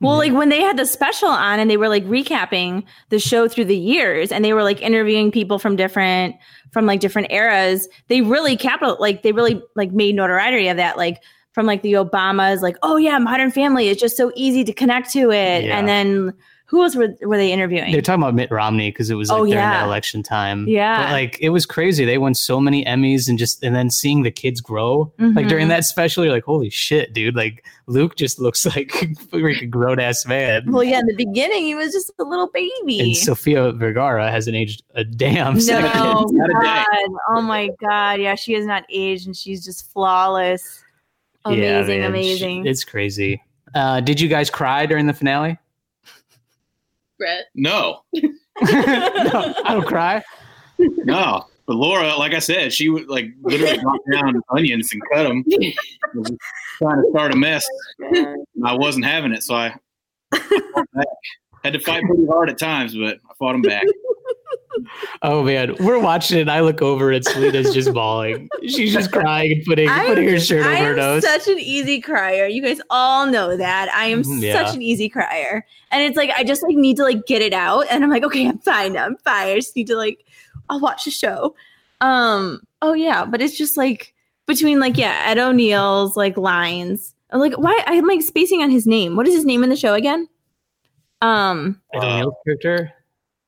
[0.01, 3.47] Well, like when they had the special on and they were like recapping the show
[3.47, 6.35] through the years and they were like interviewing people from different
[6.71, 10.97] from like different eras, they really capital like they really like made notoriety of that.
[10.97, 11.21] Like
[11.53, 15.11] from like the Obamas, like, oh yeah, modern family is just so easy to connect
[15.11, 15.65] to it.
[15.65, 15.77] Yeah.
[15.77, 16.33] And then
[16.71, 17.91] who else were were they interviewing?
[17.91, 19.83] They're talking about Mitt Romney because it was like Oh, during yeah.
[19.83, 20.65] election time.
[20.69, 21.03] Yeah.
[21.03, 22.05] But like it was crazy.
[22.05, 25.11] They won so many Emmys and just and then seeing the kids grow.
[25.19, 27.35] Like during that special, you're like, holy shit, dude.
[27.35, 30.71] Like Luke just looks like a freaking grown ass man.
[30.71, 32.99] well, yeah, in the beginning he was just a little baby.
[33.01, 35.91] and Sofia Vergara hasn't aged a damn no, second.
[36.61, 36.85] God.
[37.35, 38.21] Oh my God.
[38.21, 40.81] Yeah, she has not aged and she's just flawless.
[41.45, 42.09] Yeah, Amazing, man.
[42.09, 42.65] amazing.
[42.65, 43.43] It's crazy.
[43.75, 45.57] Uh, did you guys cry during the finale?
[47.21, 47.45] Brett.
[47.53, 48.31] No, no,
[48.63, 50.23] I don't cry.
[50.79, 51.45] no.
[51.67, 55.43] But Laura, like I said, she would like literally knock down onions and cut them,
[56.79, 57.63] trying to start a mess.
[57.99, 59.75] And I wasn't having it, so I
[61.63, 63.85] had to fight pretty hard at times, but I fought them back.
[65.21, 66.41] Oh man, we're watching it.
[66.41, 68.49] And I look over and Selena's just bawling.
[68.67, 71.23] She's just crying and putting I'm- putting her shirt I over her am nose.
[71.23, 72.45] such an easy crier.
[72.47, 73.89] You guys all know that.
[73.93, 74.53] I am Mhm, yeah.
[74.65, 75.65] such an easy crier.
[75.91, 78.23] And it's like I just like need to like get it out and I'm like,
[78.23, 78.93] okay, I'm fine.
[78.93, 79.05] now.
[79.05, 79.47] I'm fine.
[79.49, 80.25] I just need to like
[80.69, 81.55] I'll watch the show.
[81.99, 84.13] Um, oh yeah, but it's just like
[84.47, 87.13] between like yeah, Ed O'Neill's like lines.
[87.29, 89.15] I'm like, why I'm like spacing on his name.
[89.15, 90.27] What is his name in the show again?
[91.21, 92.93] Um Ed O'Neill's character.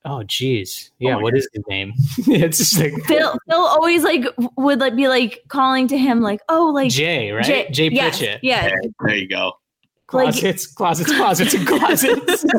[0.05, 0.89] Oh jeez.
[0.99, 1.93] Yeah, my what is his name?
[2.17, 4.25] it's just like Phil Phil always like
[4.57, 7.45] would like be like calling to him like, oh like Jay, right?
[7.45, 8.43] Jay, Jay yes, Pritchett.
[8.43, 8.67] Yeah.
[8.67, 9.53] There, there you go.
[10.11, 12.45] Like Closets, closets, closets, and closets.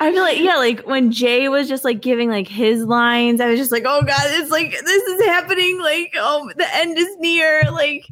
[0.00, 3.46] I feel like yeah, like when Jay was just like giving like his lines, I
[3.46, 5.80] was just like, oh god, it's like this is happening.
[5.80, 7.62] Like oh, the end is near.
[7.70, 8.06] Like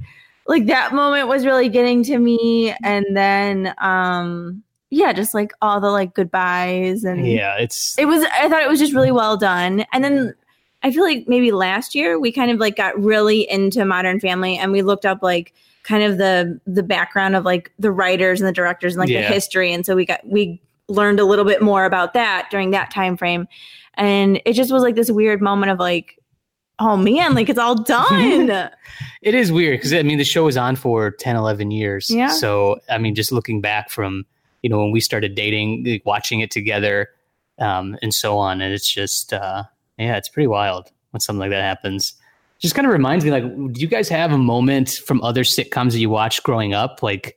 [0.47, 5.81] like that moment was really getting to me, and then um yeah, just like all
[5.81, 8.25] the like goodbyes and yeah, it's it was.
[8.33, 10.35] I thought it was just really well done, and then.
[10.83, 14.57] I feel like maybe last year we kind of like got really into Modern Family
[14.57, 18.49] and we looked up like kind of the the background of like the writers and
[18.49, 19.29] the directors and like Yeah.
[19.29, 22.71] the history and so we got we learned a little bit more about that during
[22.71, 23.47] that time frame
[23.97, 26.19] and it just was like this weird moment of like
[26.79, 28.71] oh man like it's all done
[29.21, 32.09] it is weird because I mean the show was on for 10, 11 years.
[32.09, 32.29] Yeah.
[32.29, 34.25] So I mean, just looking back from
[34.63, 37.09] you know when we started dating, like, watching it together,
[37.59, 39.65] um, and so on, and it's just uh,
[39.99, 42.15] yeah, it's pretty wild when something like that happens.
[42.59, 45.93] Just kind of reminds me, like, do you guys have a moment from other sitcoms
[45.93, 47.37] that you watched growing up, like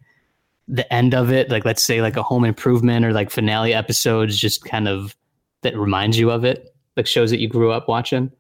[0.68, 4.38] the end of it, like let's say like a Home Improvement or like finale episodes,
[4.38, 5.16] just kind of
[5.62, 8.32] that reminds you of it, like shows that you grew up watching?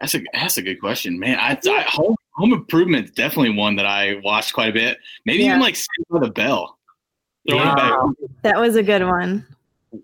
[0.00, 1.36] That's a that's a good question, man.
[1.38, 4.98] I, I home, home Improvement is definitely one that I watched quite a bit.
[5.26, 5.50] Maybe Yeah.
[5.50, 6.78] even like Saved by the Bell.
[7.50, 7.72] Throwing Yeah.
[7.72, 9.46] it back that was a good one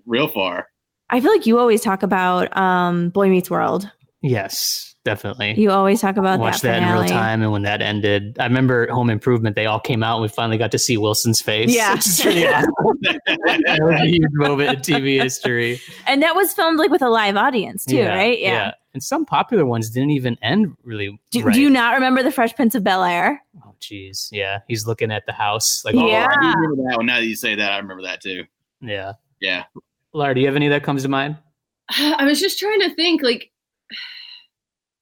[0.04, 0.68] real far.
[1.10, 3.90] i feel like you always talk about um boy meets world
[4.22, 5.54] Yes, definitely.
[5.58, 8.44] you always talk about watched that, that, in real time and when that ended i
[8.44, 11.72] remember home improvement they all came out and we finally got to see wilson's face
[11.74, 11.94] Yeah.
[11.94, 16.52] which is pretty awesome that was a huge moment in tv history and that was
[16.52, 20.36] filmed like with a live audience too right yeah, and some popular ones didn't even
[20.42, 21.54] end really Do, right.
[21.54, 25.24] do you not remember the fresh prince of bel-air oh jeez yeah he's looking at
[25.26, 26.26] the house like Oh, Yeah.
[26.30, 27.06] I remember that one.
[27.06, 28.44] Now that you say that, I remember that too.
[28.80, 29.64] yeah Yeah.
[30.12, 31.36] Laura, do you have any that comes to mind
[31.90, 33.52] I was just trying to think like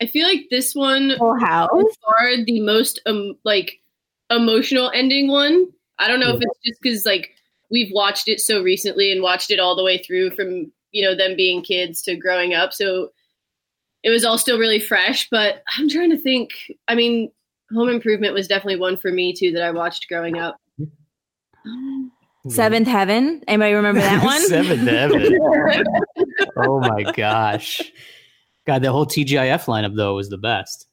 [0.05, 1.71] I feel like this one Full House.
[2.05, 3.81] far the most um like
[4.31, 5.67] emotional ending one.
[5.99, 7.31] I don't know if it's just because like
[7.71, 11.17] we've watched it so recently and watched it all the way through from you know
[11.17, 13.13] them being kids to growing up, so
[14.03, 15.27] it was all still really fresh.
[15.31, 16.51] But I'm trying to think.
[16.87, 17.33] I mean,
[17.73, 20.61] Home Improvement was definitely one for me too that I watched growing up.
[22.49, 23.43] Seventh Heaven.
[23.49, 24.43] Anybody remember that one?
[24.43, 25.39] Seventh Heaven.
[26.59, 27.81] oh my gosh.
[28.67, 30.87] God, the whole TGIF lineup though was the best.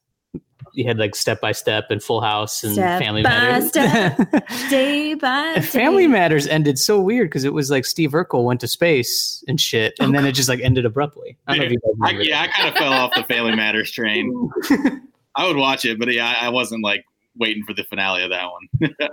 [0.74, 3.68] You had like Step by Step and Full House and Step Family by Matters.
[3.68, 4.16] Step,
[4.70, 6.06] Day by And Family.
[6.06, 9.94] Matters ended so weird because it was like Steve Urkel went to space and shit,
[10.00, 11.36] and then it just like ended abruptly.
[11.46, 13.54] I don't know if you guys I, yeah, I kind of fell off the Family
[13.54, 14.50] Matters train.
[15.34, 17.04] I would watch it, but yeah, I I wasn't like
[17.36, 18.94] waiting for the finale of that one.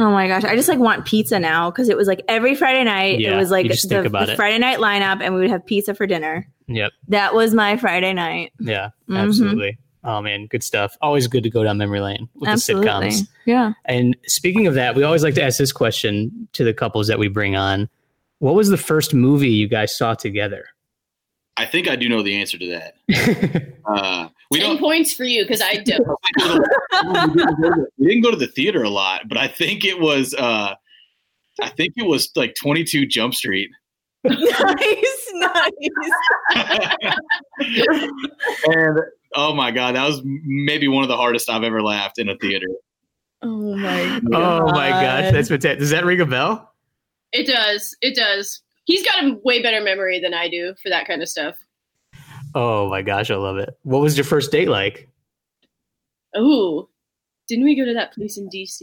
[0.00, 2.84] Oh my gosh, I just like want pizza now because it was like every Friday
[2.84, 3.18] night.
[3.18, 4.34] Yeah, it was like the, the.
[4.36, 6.46] Friday night lineup, and we would have pizza for dinner.
[6.68, 6.92] Yep.
[7.08, 8.52] That was my Friday night.
[8.60, 8.90] Yeah.
[9.08, 9.18] Mhm.
[9.18, 9.78] Absolutely.
[10.04, 10.96] Oh man, good stuff.
[11.02, 13.28] Always good to go down memory lane with Absolutely, the sitcoms.
[13.46, 13.72] yeah.
[13.86, 17.18] And speaking of that, we always like to ask this question to the couples that
[17.18, 17.88] we bring on.
[18.38, 20.66] What was the first movie you guys saw together?
[21.58, 23.74] I think I do know the answer to that.
[23.88, 24.80] Uh, we Ten don't.
[24.80, 26.06] points for you because I don't.
[27.96, 30.34] we didn't go to the theater a lot, but I think it was.
[30.34, 30.74] Uh,
[31.62, 33.70] I think it was like Twenty Two Jump Street.
[34.24, 35.72] nice, nice.
[38.66, 38.98] and
[39.36, 42.36] oh my god, that was maybe one of the hardest I've ever laughed in a
[42.36, 42.68] theater.
[43.40, 45.78] Oh my oh my gosh, that's fantastic.
[45.78, 46.74] Does that ring a bell?
[47.32, 47.96] It does.
[48.02, 48.60] It does.
[48.88, 51.56] He's got a way better memory than I do for that kind of stuff.
[52.54, 53.68] Oh my gosh, I love it.
[53.82, 55.10] What was your first date like?
[56.34, 56.88] Oh,
[57.48, 58.80] didn't we go to that place in DC?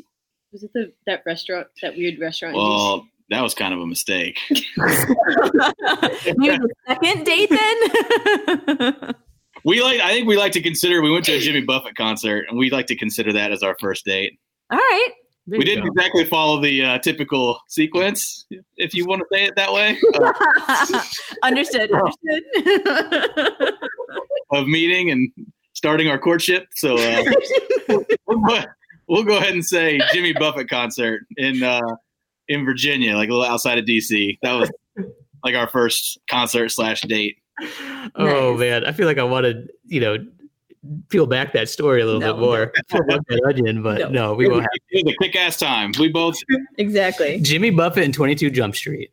[0.52, 2.54] Was it the that restaurant, that weird restaurant?
[2.56, 2.70] in DC?
[2.70, 4.38] Well, that was kind of a mistake.
[4.78, 9.16] Maybe the second date then.
[9.64, 10.00] We like.
[10.00, 11.02] I think we like to consider.
[11.02, 13.76] We went to a Jimmy Buffett concert, and we like to consider that as our
[13.80, 14.38] first date.
[14.70, 15.10] All right.
[15.48, 15.92] There we didn't go.
[15.92, 18.46] exactly follow the uh, typical sequence,
[18.78, 21.04] if you want to say it that way, uh,
[21.44, 21.92] understood.
[21.92, 23.74] Understood.
[24.52, 25.32] of meeting and
[25.74, 26.68] starting our courtship.
[26.76, 27.24] So uh,
[28.28, 28.64] we'll, go,
[29.08, 31.82] we'll go ahead and say Jimmy Buffett concert in uh,
[32.48, 34.38] in Virginia, like a little outside of DC.
[34.42, 34.72] That was
[35.44, 37.38] like our first concert slash date.
[38.16, 38.60] Oh Nice.
[38.60, 40.18] man, I feel like I want to, you know,
[41.10, 42.74] peel back that story a little No, bit more.
[42.90, 44.10] Peel back that onion, but No.
[44.10, 45.92] no, we won't have It was a kick ass time.
[46.00, 46.36] We both
[46.78, 47.40] exactly.
[47.42, 49.12] Jimmy Buffett and 22 Jump Street.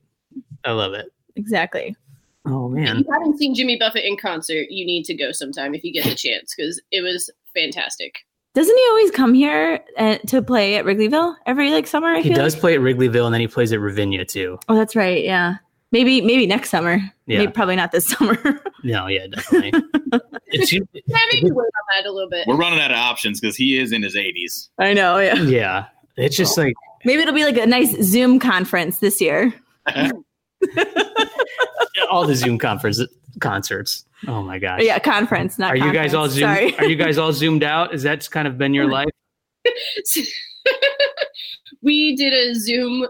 [0.65, 1.07] I love it.
[1.37, 1.97] Exactly.
[2.45, 2.83] Oh man!
[2.83, 3.05] If man.
[3.07, 6.05] you haven't seen Jimmy Buffett in concert, you need to go sometime if you get
[6.05, 8.17] the chance because it was fantastic.
[8.55, 12.09] Doesn't he always come here uh, to play at Wrigleyville every like summer?
[12.09, 12.61] I He feel does like?
[12.61, 14.59] play at Wrigleyville and then he plays at Ravinia too.
[14.69, 15.23] Oh, that's right.
[15.25, 15.55] Yeah.
[15.93, 16.99] Maybe maybe next summer.
[17.27, 17.39] Yeah.
[17.39, 18.37] Maybe, probably not this summer.
[18.83, 19.73] No, yeah, definitely.
[20.47, 20.81] it's, Yeah,
[21.33, 22.47] maybe wait on that a little bit.
[22.49, 24.69] we're running out of options because he is in his 80s.
[24.79, 25.19] I know.
[25.19, 25.35] Yeah.
[25.43, 25.87] yeah.
[26.17, 26.75] It's just like
[27.05, 29.53] Maybe it'll be like a nice Zoom conference this year.
[32.11, 33.01] all the Zoom conference
[33.41, 34.05] concerts.
[34.29, 34.83] Oh my gosh.
[34.83, 35.59] Yeah, conference.
[35.59, 35.73] Not.
[35.73, 36.35] Are you guys all conference.
[36.35, 36.73] zoom?
[36.73, 36.79] Sorry.
[36.79, 37.93] Are you guys all zoomed out?
[37.95, 39.09] Is that kind of been your life?
[41.83, 43.07] we did a Zoom.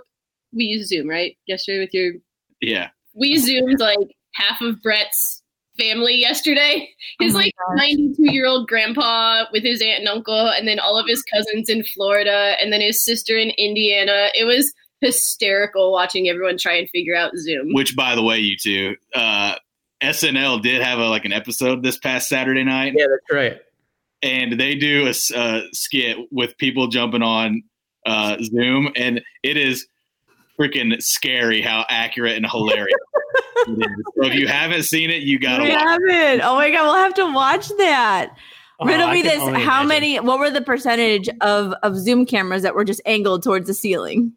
[0.55, 2.15] We used Zoom right yesterday with your.
[2.63, 2.89] Yeah.
[3.15, 3.99] We zoomed like
[4.35, 5.43] half of Brett's
[5.79, 6.89] family yesterday.
[7.21, 10.99] His Oh like 92 year old grandpa with his aunt and uncle, and then all
[10.99, 14.29] of his cousins in Florida, and then his sister in Indiana.
[14.35, 17.75] It was hysterical watching everyone try and figure out Zoom.
[17.75, 19.57] Which, by the way, you two, uh,
[20.03, 23.61] SNL did have a, like an episode this past Saturday night, Yeah, that's right.
[24.23, 27.63] and they do a uh, skit with people jumping on
[28.07, 29.87] uh, Zoom, and it is
[30.59, 32.95] freaking scary how accurate and hilarious.
[33.65, 35.79] So if you haven't seen it, you gotta We watch.
[35.83, 36.41] haven't.
[36.43, 38.35] Oh my god, we'll have to watch that.
[38.81, 39.49] Oh, Riddle I me this: How
[39.83, 39.89] imagine.
[39.89, 40.21] many?
[40.21, 44.33] What were the percentage of of Zoom cameras that were just angled towards the ceiling?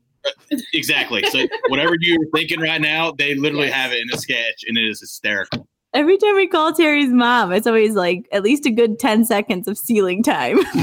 [0.74, 1.24] Exactly.
[1.32, 4.86] So whatever you're thinking right now, they literally have it in a sketch, and it
[4.88, 5.68] is hysterical.
[5.94, 9.68] Every time we call Terry's mom, it's always like at least a good ten seconds
[9.68, 10.60] of ceiling time.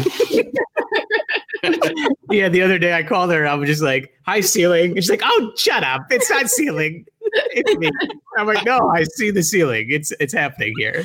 [2.30, 3.46] Yeah, the other day I called her.
[3.46, 6.06] I was just like, "Hi, ceiling." She's like, "Oh, shut up!
[6.10, 7.04] It's not ceiling.
[7.34, 7.90] It's me."
[8.38, 9.86] I'm like, "No, I see the ceiling.
[9.90, 11.04] It's it's happening here."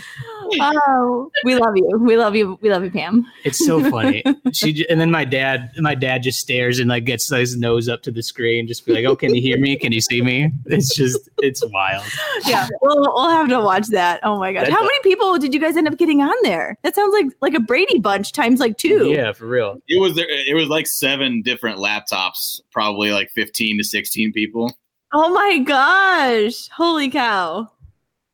[0.61, 1.99] oh, we love you.
[1.99, 2.57] We love you.
[2.61, 3.25] We love you, Pam.
[3.43, 4.23] It's so funny.
[4.53, 8.01] She and then my dad, my dad just stares and like gets his nose up
[8.03, 9.75] to the screen, just be like, "Oh, can you hear me?
[9.75, 12.05] Can you see me?" It's just, it's wild.
[12.45, 14.19] Yeah, we'll we'll have to watch that.
[14.23, 16.77] Oh my gosh, how many people did you guys end up getting on there?
[16.83, 19.09] That sounds like like a Brady bunch times like two.
[19.09, 19.81] Yeah, for real.
[19.87, 20.27] It was there.
[20.29, 24.71] It was like seven different laptops, probably like fifteen to sixteen people.
[25.13, 27.71] Oh my gosh, holy cow!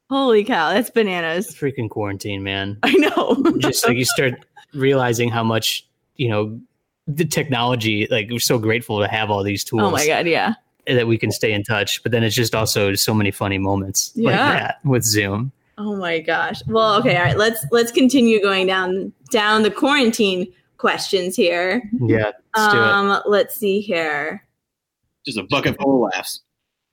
[0.09, 1.47] Holy cow, that's bananas.
[1.55, 2.77] Freaking quarantine, man.
[2.83, 3.43] I know.
[3.57, 4.33] Just like you start
[4.73, 6.59] realizing how much, you know,
[7.07, 10.53] the technology, like we're so grateful to have all these tools oh my god, yeah.
[10.87, 12.01] that we can stay in touch.
[12.03, 14.53] But then it's just also so many funny moments like Yeah.
[14.53, 15.51] that with Zoom.
[15.77, 16.61] Oh my gosh.
[16.67, 17.37] Well, okay, all right.
[17.37, 21.89] Let's let's continue going down down the quarantine questions here.
[21.99, 22.83] Yeah, let's do it.
[22.83, 24.45] Um, let's see here.
[25.25, 26.41] Just a bucket full of laughs.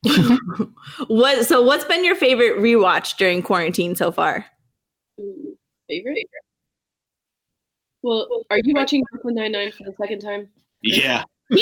[1.08, 4.46] What so what's been your favorite rewatch during quarantine so far?
[5.88, 6.26] Favorite.
[8.02, 10.48] Well, are you watching Brooklyn Nine Nine for the second time?
[10.82, 11.58] Yeah, I'm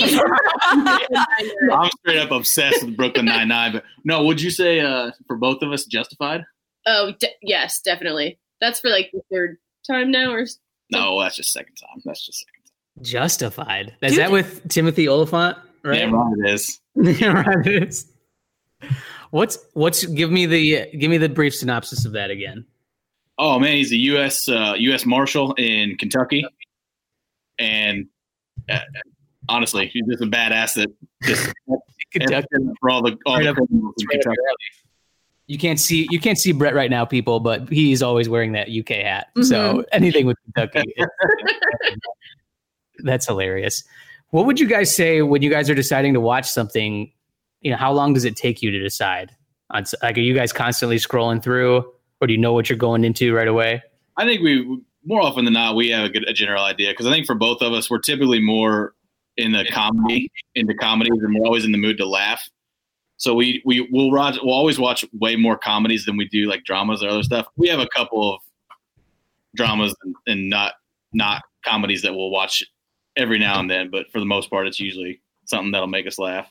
[2.00, 3.72] straight up obsessed with Brooklyn Nine Nine.
[3.72, 6.44] But no, would you say uh, for both of us, Justified?
[6.86, 8.38] oh, de- yes, definitely.
[8.60, 10.58] That's for like the third time now, or s-
[10.92, 12.00] No, that's just second time.
[12.04, 13.04] That's just second time.
[13.04, 13.94] Justified.
[14.02, 14.20] Is Dude.
[14.20, 15.58] that with Timothy Olyphant?
[15.84, 15.98] Right.
[15.98, 16.80] Damn right it is.
[16.96, 18.12] Yeah, right, it is.
[19.30, 22.64] What's what's give me the give me the brief synopsis of that again.
[23.38, 24.48] Oh man, he's a U.S.
[24.48, 25.06] Uh, U.S.
[25.06, 26.44] Marshal in Kentucky,
[27.58, 28.06] and
[28.70, 28.78] uh,
[29.48, 30.88] honestly, he's just a badass that
[31.22, 31.52] just
[32.12, 32.46] Kentucky.
[32.80, 34.46] for all the all Right the up- criminals in right up Kentucky.
[35.46, 38.68] You can't see you can't see Brett right now, people, but he's always wearing that
[38.68, 39.28] UK hat.
[39.42, 40.94] So anything with Kentucky,
[42.98, 43.84] that's hilarious.
[44.30, 47.12] What would you guys say when you guys are deciding to watch something?
[47.60, 49.34] You know, how long does it take you to decide?
[49.70, 51.84] On like, are you guys constantly scrolling through,
[52.20, 53.82] or do you know what you're going into right away?
[54.16, 57.06] I think we more often than not we have a, good, a general idea because
[57.06, 58.94] I think for both of us we're typically more
[59.36, 62.48] in the comedy into comedies and we're always in the mood to laugh.
[63.16, 66.64] So we we will watch we'll always watch way more comedies than we do like
[66.64, 67.46] dramas or other stuff.
[67.56, 68.40] We have a couple of
[69.56, 70.74] dramas and, and not
[71.12, 72.62] not comedies that we'll watch
[73.16, 76.18] every now and then, but for the most part it's usually something that'll make us
[76.18, 76.50] laugh.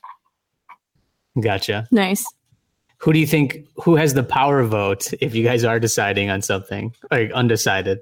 [1.40, 1.88] Gotcha.
[1.92, 2.26] Nice.
[3.00, 6.42] Who do you think who has the power vote if you guys are deciding on
[6.42, 8.00] something like undecided?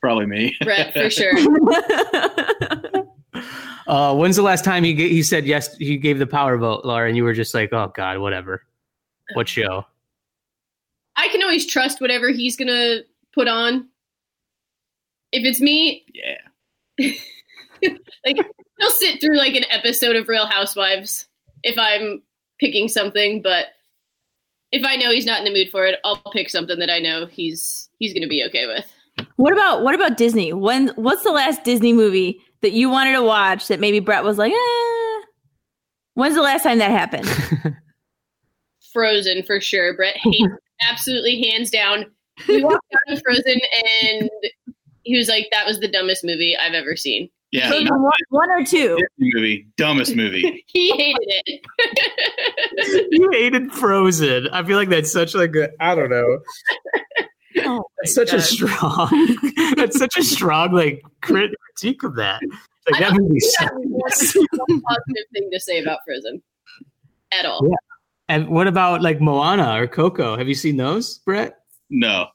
[0.00, 0.56] Probably me.
[0.62, 1.32] Brett for sure.
[3.88, 5.76] Uh, when's the last time he ga- he said yes?
[5.76, 8.62] He gave the power vote, Laura, and you were just like, "Oh God, whatever."
[9.34, 9.84] What show?
[11.16, 13.00] I can always trust whatever he's gonna
[13.34, 13.88] put on.
[15.32, 16.38] If it's me, Yeah.
[18.24, 18.36] like
[18.78, 21.26] he'll sit through like an episode of Real Housewives
[21.64, 22.22] if I'm
[22.58, 23.66] picking something, but
[24.72, 26.98] if I know he's not in the mood for it, I'll pick something that I
[26.98, 28.86] know he's he's gonna be okay with.
[29.36, 30.52] what about what about Disney?
[30.52, 34.38] When what's the last Disney movie that you wanted to watch that maybe Brett was
[34.38, 35.26] like, eh?
[36.14, 37.28] When's the last time that happened?
[38.92, 39.94] Frozen for sure.
[39.94, 40.52] Brett hates
[40.90, 42.06] absolutely hands down.
[42.48, 43.60] We walked out of Frozen
[43.94, 44.30] and
[45.02, 47.68] he was like, "That was the dumbest movie I've ever seen." Yeah.
[47.68, 48.98] Frozen one, one or two?
[49.18, 49.66] Movie.
[49.76, 50.64] Dumbest movie.
[50.72, 53.08] He hated it.
[53.12, 54.48] you hated Frozen.
[54.48, 56.38] I feel like that's such like a I don't know.
[57.64, 59.36] Oh, That's such a strong.
[59.76, 62.40] that's such a strong like crit- critique of that.
[62.90, 63.38] Like I that don't movie.
[63.40, 66.42] think that's one positive thing to say about Frozen
[67.38, 67.60] at all.
[67.68, 67.76] Yeah.
[68.30, 70.38] And what about like Moana or Coco?
[70.38, 71.58] Have you seen those, Brett?
[71.90, 72.28] No.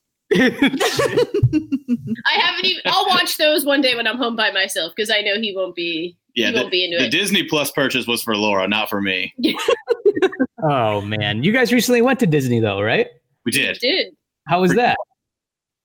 [1.89, 2.81] I haven't even.
[2.85, 5.75] I'll watch those one day when I'm home by myself because I know he won't
[5.75, 6.17] be.
[6.35, 6.99] Yeah, he the, won't be into it.
[6.99, 7.11] the it.
[7.11, 9.33] Disney Plus purchase was for Laura, not for me.
[10.63, 13.07] oh man, you guys recently went to Disney though, right?
[13.45, 13.77] We did.
[13.79, 14.13] Did
[14.47, 14.97] How was that?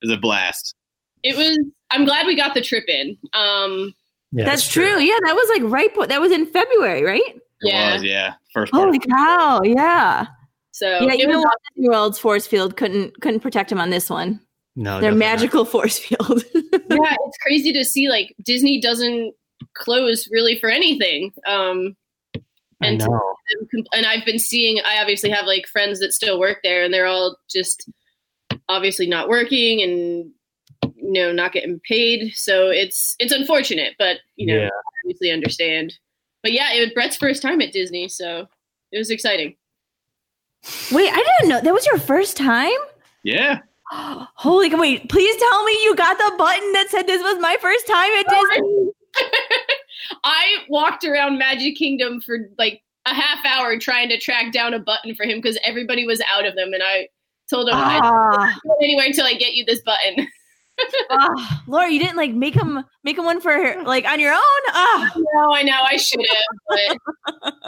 [0.03, 0.75] It was a blast.
[1.23, 1.59] it was?
[1.91, 3.17] I'm glad we got the trip in.
[3.35, 3.95] Um,
[4.33, 4.99] Yeah, That's true.
[4.99, 6.09] Yeah, that was like right.
[6.09, 7.23] That was in February, right?
[7.37, 7.95] It Yeah.
[7.95, 8.35] was, yeah.
[8.53, 8.85] First part.
[8.85, 9.61] Holy cow!
[9.62, 10.27] Yeah,
[10.73, 11.12] so yeah.
[11.12, 11.45] it You know?
[11.75, 14.41] Disney World's force field couldn't couldn't protect him on this one.
[14.75, 15.19] No, Their definitely not.
[15.19, 16.45] magical force field.
[16.55, 19.35] yeah, it's crazy to see like Disney doesn't
[19.75, 21.33] close really for anything.
[21.47, 21.97] Um,
[22.35, 23.35] I and know.
[23.93, 24.81] and I've been seeing.
[24.85, 27.89] I obviously have like friends that still work there, and they're all just
[28.69, 30.31] obviously not working and
[30.97, 32.33] you know not getting paid.
[32.35, 34.67] So it's it's unfortunate, but you know Yeah.
[34.69, 35.95] I obviously understand.
[36.43, 38.49] But yeah, it was Brett's first time at Disney, so
[38.91, 39.55] it was exciting.
[40.91, 42.71] Wait, I didn't know that was your first time.
[43.23, 43.61] Yeah.
[43.92, 44.74] Holy!
[44.74, 48.11] Wait, please tell me you got the button that said this was my first time
[48.12, 48.90] at Disney.
[50.24, 54.78] I walked around Magic Kingdom for like a half hour trying to track down a
[54.78, 57.09] button for him because everybody was out of them, and I
[57.51, 60.26] told him I Ah, don't go anywhere until I get you this button.
[61.11, 64.32] ah, Laura, you didn't like make him make him one for her, like on your
[64.32, 64.62] own.
[64.70, 66.99] Ah, no, I know I should have,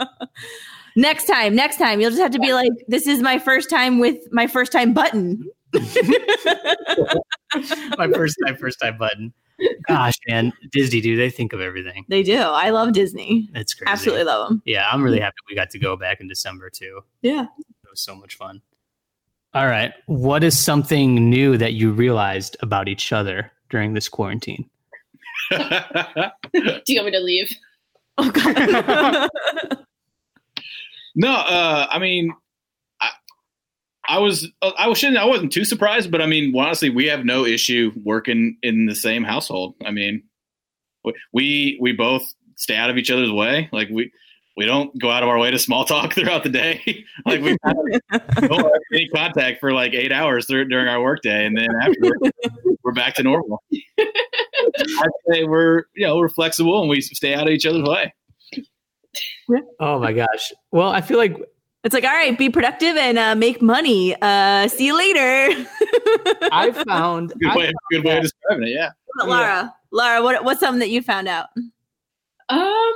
[0.09, 0.29] but
[0.95, 3.99] next time, next time, you'll just have to be like, "This is my first time
[3.99, 5.43] with my first time button."
[7.97, 9.33] my first time, first time button.
[9.87, 12.05] Gosh, man, Disney, do they think of everything.
[12.09, 12.37] They do.
[12.37, 13.49] I love Disney.
[13.53, 13.91] That's crazy.
[13.91, 14.61] Absolutely love them.
[14.65, 17.01] Yeah, I'm really happy we got to go back in December too.
[17.21, 17.45] Yeah.
[17.59, 18.61] It was so much fun.
[19.53, 19.93] All right.
[20.07, 24.69] What is something new that you realized about each other during this quarantine?
[25.49, 27.55] Do you want me to leave?
[28.17, 29.29] Oh god.
[31.15, 32.35] no, uh, I mean, I,
[34.07, 37.05] I was, uh, I was, shouldn't, I wasn't too surprised, but I mean, honestly, we
[37.07, 39.75] have no issue working in the same household.
[39.85, 40.23] I mean,
[41.03, 42.23] we- we we both
[42.55, 43.69] stay out of each other's way.
[43.71, 44.11] Like we
[44.57, 46.81] we don't go out of our way to small talk throughout the day.
[47.25, 51.57] like we don't have any contact for like eight hours dur- during our workday, and
[51.57, 52.11] then after
[52.83, 53.61] we're back to normal.
[53.99, 58.13] I'd say we're you know we're flexible and we stay out of each other's way.
[59.79, 60.51] Oh my gosh.
[60.71, 61.37] Well, I feel like
[61.85, 64.15] it's like, all right, be productive and uh, make money.
[64.19, 65.65] Uh, see you later.
[66.51, 68.71] I found Good I way, good way of describing it.
[68.71, 68.89] Yeah.
[69.23, 71.49] Laura, Laura, what, what's something that you found out?
[72.49, 72.93] Um.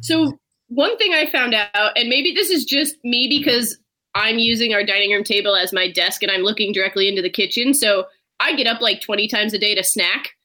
[0.00, 0.38] So
[0.68, 3.76] one thing I found out, and maybe this is just me because
[4.14, 7.30] I'm using our dining room table as my desk and I'm looking directly into the
[7.30, 7.74] kitchen.
[7.74, 8.06] So
[8.38, 10.36] I get up like 20 times a day to snack.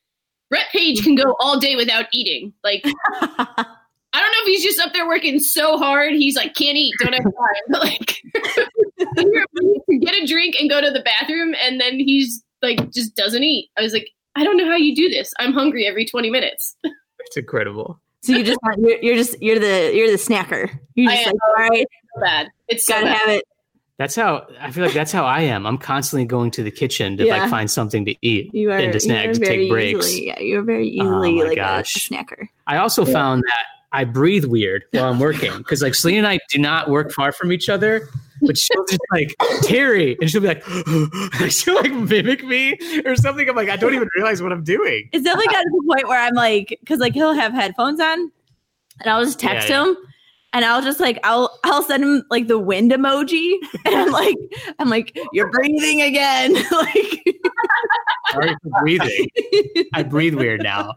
[0.49, 2.53] Brett Page can go all day without eating.
[2.63, 2.83] Like,
[4.13, 6.13] I don't know if he's just up there working so hard.
[6.13, 7.31] He's like, can't eat, don't have time.
[7.69, 8.21] But like,
[10.01, 13.69] get a drink and go to the bathroom, and then he's like, just doesn't eat.
[13.77, 15.33] I was like, I don't know how you do this.
[15.39, 16.75] I'm hungry every 20 minutes.
[16.83, 17.99] it's incredible.
[18.23, 20.69] so you just you're, you're just you're the you're the snacker.
[20.95, 21.33] You I just am.
[21.33, 22.47] like all right, So bad.
[22.67, 23.17] It's so gotta bad.
[23.17, 23.43] have it.
[23.97, 25.65] That's how I feel like that's how I am.
[25.67, 27.37] I'm constantly going to the kitchen to Yeah.
[27.37, 30.07] like find something to eat You are and to You are to very take breaks.
[30.07, 32.47] Easily, yeah, you're very Oh easily my like a- a, snacker.
[32.67, 36.39] I also found that I breathe weird while I'm working because like Selena and I
[36.49, 38.07] do not work far from each other.
[38.43, 40.63] But she'll just like Terry, and she'll be like,
[41.51, 42.75] she'll like mimic me
[43.05, 43.47] or something.
[43.47, 45.09] I'm like, I don't even realize what I'm doing.
[45.13, 48.31] It's definitely got to the point where I'm like, because like he'll have headphones on,
[48.99, 49.89] and I'll just text Yeah, yeah.
[49.91, 49.97] him,
[50.53, 53.53] and I'll just like I'll I'll send him like the wind emoji,
[53.85, 54.37] and I'm like
[54.79, 57.23] I'm like you're breathing again, like
[58.31, 59.27] Sorry for breathing.
[59.93, 60.93] I breathe weird now.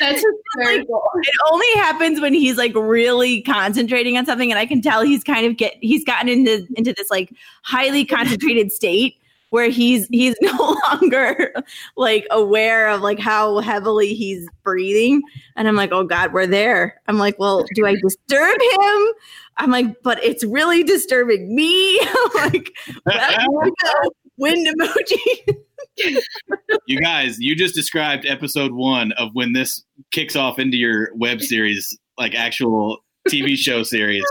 [0.00, 0.24] That's
[0.56, 1.02] hysterical.
[1.14, 5.24] it only happens when he's like really concentrating on something, and I can tell he's
[5.24, 9.16] kind of get he's gotten into into this like highly concentrated state
[9.52, 11.52] where he's he's no longer
[11.96, 15.22] like aware of like how heavily he's breathing
[15.56, 19.06] and i'm like oh god we're there i'm like well do i disturb him
[19.58, 22.00] i'm like but it's really disturbing me
[22.34, 22.72] like
[23.04, 24.10] well, go.
[24.38, 25.56] wind emoji
[25.96, 31.40] you guys, you just described episode one of when this kicks off into your web
[31.40, 34.24] series, like actual TV show series.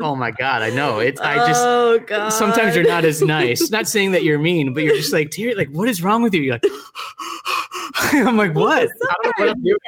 [0.00, 0.98] Oh my god, I know.
[0.98, 3.70] It's I just oh god sometimes you're not as nice.
[3.70, 5.54] Not saying that you're mean, but you're just like Terry.
[5.54, 6.42] Like, what is wrong with you?
[6.42, 6.64] You're like,
[8.12, 8.82] I'm like, what?
[8.82, 9.78] I don't know what I'm doing.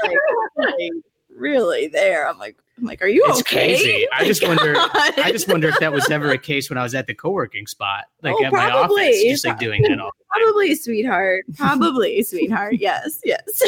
[0.56, 0.90] like,
[1.36, 4.06] really there i'm like i'm like are you It's okay crazy.
[4.12, 4.74] I just wonder.
[4.78, 7.66] I just wonder if that was ever a case when I was at the co-working
[7.66, 9.06] spot, like Oh, at my probably.
[9.08, 10.10] office, just like doing that all.
[10.30, 11.44] Probably, sweetheart.
[11.56, 12.76] Probably, sweetheart.
[12.78, 13.44] Yes, yes.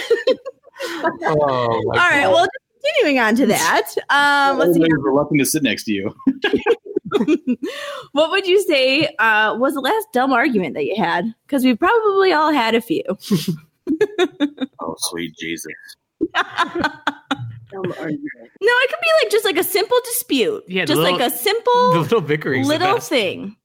[1.22, 2.26] Oh, All right.
[2.28, 2.46] Well,
[2.82, 3.92] continuing on to that.
[4.10, 4.80] Um, let's see.
[4.80, 6.14] Everybody's reluctant to sit next to you.
[8.12, 11.32] What would you say uh, was the last dumb argument that you had?
[11.46, 13.02] Because we probably all had a few.
[14.80, 15.72] Oh, sweet Jesus.
[17.82, 18.50] Dumb argument.
[18.60, 20.64] No, it could be like just like a simple dispute.
[20.68, 23.08] Yeah, just little- like a the simple little bickering's the little best.
[23.08, 23.56] thing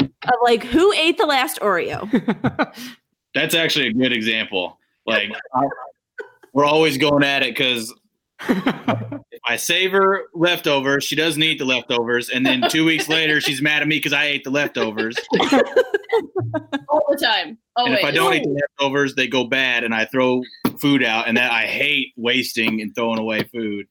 [0.00, 0.08] of
[0.42, 2.08] like who ate the last Oreo.
[3.34, 4.78] That's actually a good example.
[5.06, 5.30] Like,
[6.52, 7.92] we're always going at it because
[9.46, 11.04] I save her leftovers.
[11.04, 12.30] She doesn't eat the leftovers.
[12.30, 15.16] And then two weeks later, she's mad at me because I ate the leftovers.
[16.88, 17.58] All the time.
[17.76, 20.42] Oh, and if I don't eat the leftovers, they go bad and I throw
[20.80, 21.28] food out.
[21.28, 23.86] And that I hate wasting and throwing away food.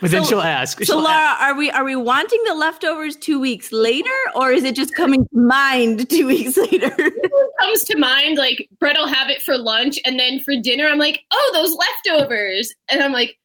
[0.00, 0.78] But then So- she'll ask.
[0.78, 4.64] So she'll Laura, are we are we wanting the leftovers two weeks later, or is
[4.64, 6.94] it just coming to mind two weeks later?
[6.96, 10.86] It comes to mind, like Brett will have it for lunch, and then for dinner,
[10.86, 13.36] I'm like, oh, those leftovers, and I'm like,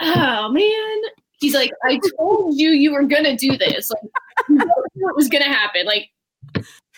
[0.00, 0.98] oh man.
[1.40, 3.90] He's like, I told you you were gonna do this.
[3.90, 4.02] Like,
[4.48, 5.86] you knew it was gonna happen.
[5.86, 6.08] Like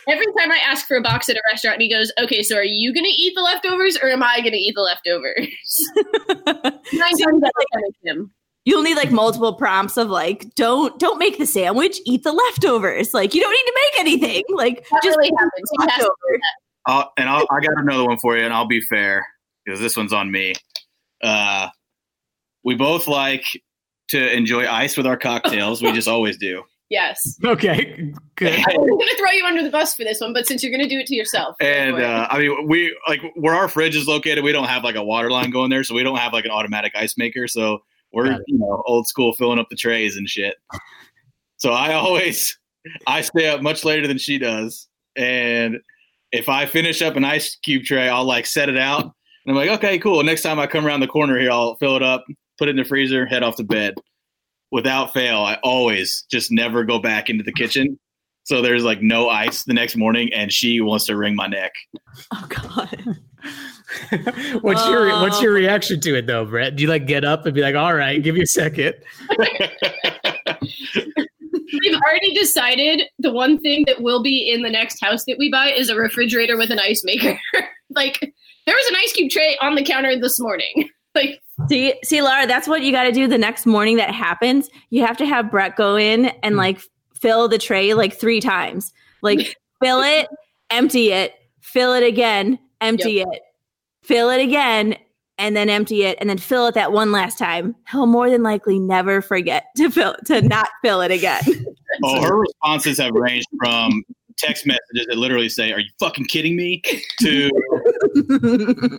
[0.06, 2.64] every time I ask for a box at a restaurant, he goes, okay, so are
[2.64, 5.48] you gonna eat the leftovers, or am I gonna eat the leftovers?
[6.92, 8.32] Nine times out of ten, him.
[8.64, 13.12] You'll need like multiple prompts of like, don't don't make the sandwich, eat the leftovers.
[13.12, 14.44] Like you don't need to make anything.
[14.54, 15.70] Like That just really eat happens.
[15.70, 16.40] the He has to leftovers.
[16.86, 19.26] I'll, and I'll, I got another one for you, and I'll be fair
[19.64, 20.54] because this one's on me.
[21.22, 21.68] Uh,
[22.62, 23.44] we both like
[24.08, 25.82] to enjoy ice with our cocktails.
[25.82, 26.62] We just always do.
[26.90, 27.38] Yes.
[27.42, 28.52] Okay, good.
[28.52, 30.98] i'm gonna throw you under the bus for this one, but since you're gonna do
[30.98, 34.44] it to yourself, And uh, I mean, we like where our fridge is located.
[34.44, 36.50] We don't have like a water line going there, so we don't have like an
[36.50, 37.48] automatic ice maker.
[37.48, 37.78] So
[38.14, 40.56] We're you know old school, filling up the trays and shit.
[41.56, 42.56] So I always
[43.06, 45.78] I stay up much later than she does, and
[46.32, 49.12] if I finish up an ice cube tray, I'll like set it out, and
[49.46, 50.22] I'm like, okay, cool.
[50.22, 52.24] Next time I come around the corner here, I'll fill it up,
[52.58, 53.94] put it in the freezer, head off to bed.
[54.70, 57.98] Without fail, I always just never go back into the kitchen.
[58.44, 61.72] So there's like no ice the next morning, and she wants to wring my neck.
[62.32, 63.16] Oh God.
[64.60, 65.42] what's your What's Oh.
[65.42, 66.76] your reaction to it though, Brett?
[66.76, 68.94] Do you like get up and be like, "All right, give me a second.
[71.82, 75.50] We've already decided the one thing that will be in the next house that we
[75.50, 77.38] buy is a refrigerator with an ice maker.
[77.90, 78.20] like
[78.66, 80.88] there was an ice cube tray on the counter this morning.
[81.14, 84.68] Like See, see, Laura, that's what you got to do the next morning that happens.
[84.90, 86.80] You have to have Brett go in and like
[87.20, 88.92] fill the tray like three times.
[89.22, 90.26] Like fill it,
[90.70, 93.42] empty it, fill it again, empty it,
[94.02, 94.96] fill it again,
[95.38, 97.74] and then empty it, and then fill it that one last time.
[97.90, 101.42] He'll more than likely never forget to fill to not fill it again.
[102.02, 104.02] Oh, her responses have ranged from
[104.36, 106.82] text messages that literally say, "Are you fucking kidding me?"
[107.20, 107.50] to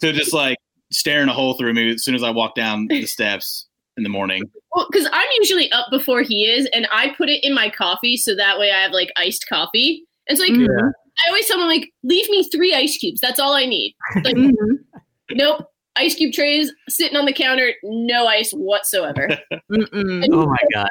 [0.00, 0.58] to just like
[0.92, 3.66] staring a hole through me as soon as I walk down the steps
[3.96, 4.44] in the morning.
[4.72, 8.16] well, because I'm usually up before he is, and I put it in my coffee
[8.16, 10.04] so that way I have like iced coffee.
[10.28, 10.92] And so like Mhm.
[11.24, 13.20] I always tell him like, leave me three ice cubes.
[13.20, 13.94] That's all I need.
[14.22, 14.52] Like, Mhm.
[15.32, 15.66] nope.
[15.96, 19.28] Ice cube trays sitting on the counter, no ice whatsoever.
[19.70, 20.88] Oh my gosh.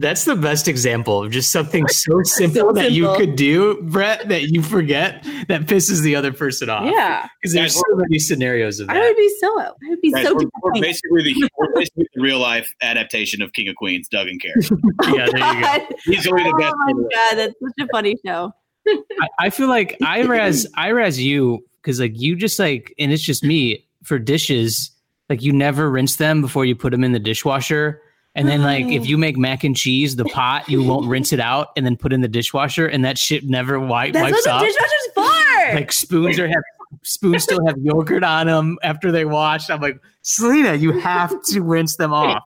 [0.00, 4.28] That's the best example of just something so simple So that you could do, Brett,
[4.28, 6.84] that you forget that pisses the other person off.
[6.84, 8.96] Yeah, Because there's so many scenarios of that.
[8.96, 9.58] I would be so.
[9.60, 10.34] I would be Guys, so.
[10.36, 14.28] we're, we're basically the we're basically the real life adaptation of King of Queens, Doug
[14.28, 14.54] and Carrie.
[15.16, 15.60] yeah, there you go.
[15.62, 15.94] God.
[16.06, 16.74] Easily the best.
[16.78, 18.52] Oh my god, that's such a funny show.
[19.20, 23.12] I, I feel like I razz I razz you because like you just like and
[23.12, 24.90] it's just me for dishes
[25.28, 28.00] like you never rinse them before you put them in the dishwasher.
[28.34, 31.40] And then like if you make mac and cheese the pot you won't rinse it
[31.40, 34.54] out and then put in the dishwasher and that shit never wi- That's wipes what
[34.54, 34.60] off.
[34.60, 35.74] the dishwasher's for.
[35.74, 36.62] like spoons are have
[37.02, 41.62] spoons still have yogurt on them after they wash I'm like Selena you have to
[41.62, 42.42] rinse them off.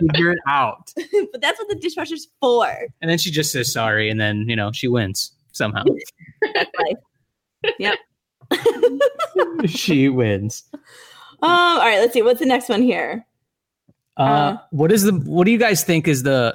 [0.00, 0.92] Figure it out.
[1.32, 2.66] But that's what the dishwasher's for.
[3.00, 5.82] and then she just says sorry and then you know she wins somehow
[6.54, 7.74] That's life.
[7.78, 7.98] Yep.
[9.66, 10.64] she wins
[11.42, 12.22] Um, all right, let's see.
[12.22, 13.26] What's the next one here?
[14.18, 16.54] Uh, Uh, what is the what do you guys think is the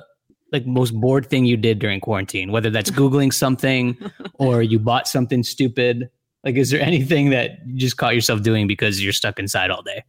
[0.51, 2.51] like most bored thing you did during quarantine?
[2.51, 3.97] Whether that's googling something
[4.35, 6.09] or you bought something stupid.
[6.43, 9.81] Like, is there anything that you just caught yourself doing because you're stuck inside all
[9.83, 10.03] day?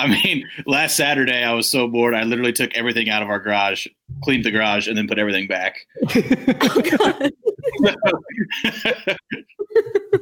[0.00, 3.38] I mean, last Saturday I was so bored I literally took everything out of our
[3.40, 3.86] garage,
[4.22, 5.80] cleaned the garage, and then put everything back.
[6.08, 7.32] Oh, God.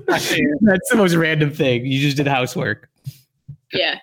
[0.07, 0.31] That's
[0.91, 1.87] the most random thing.
[1.87, 2.89] You just did housework.
[3.73, 3.99] Yeah.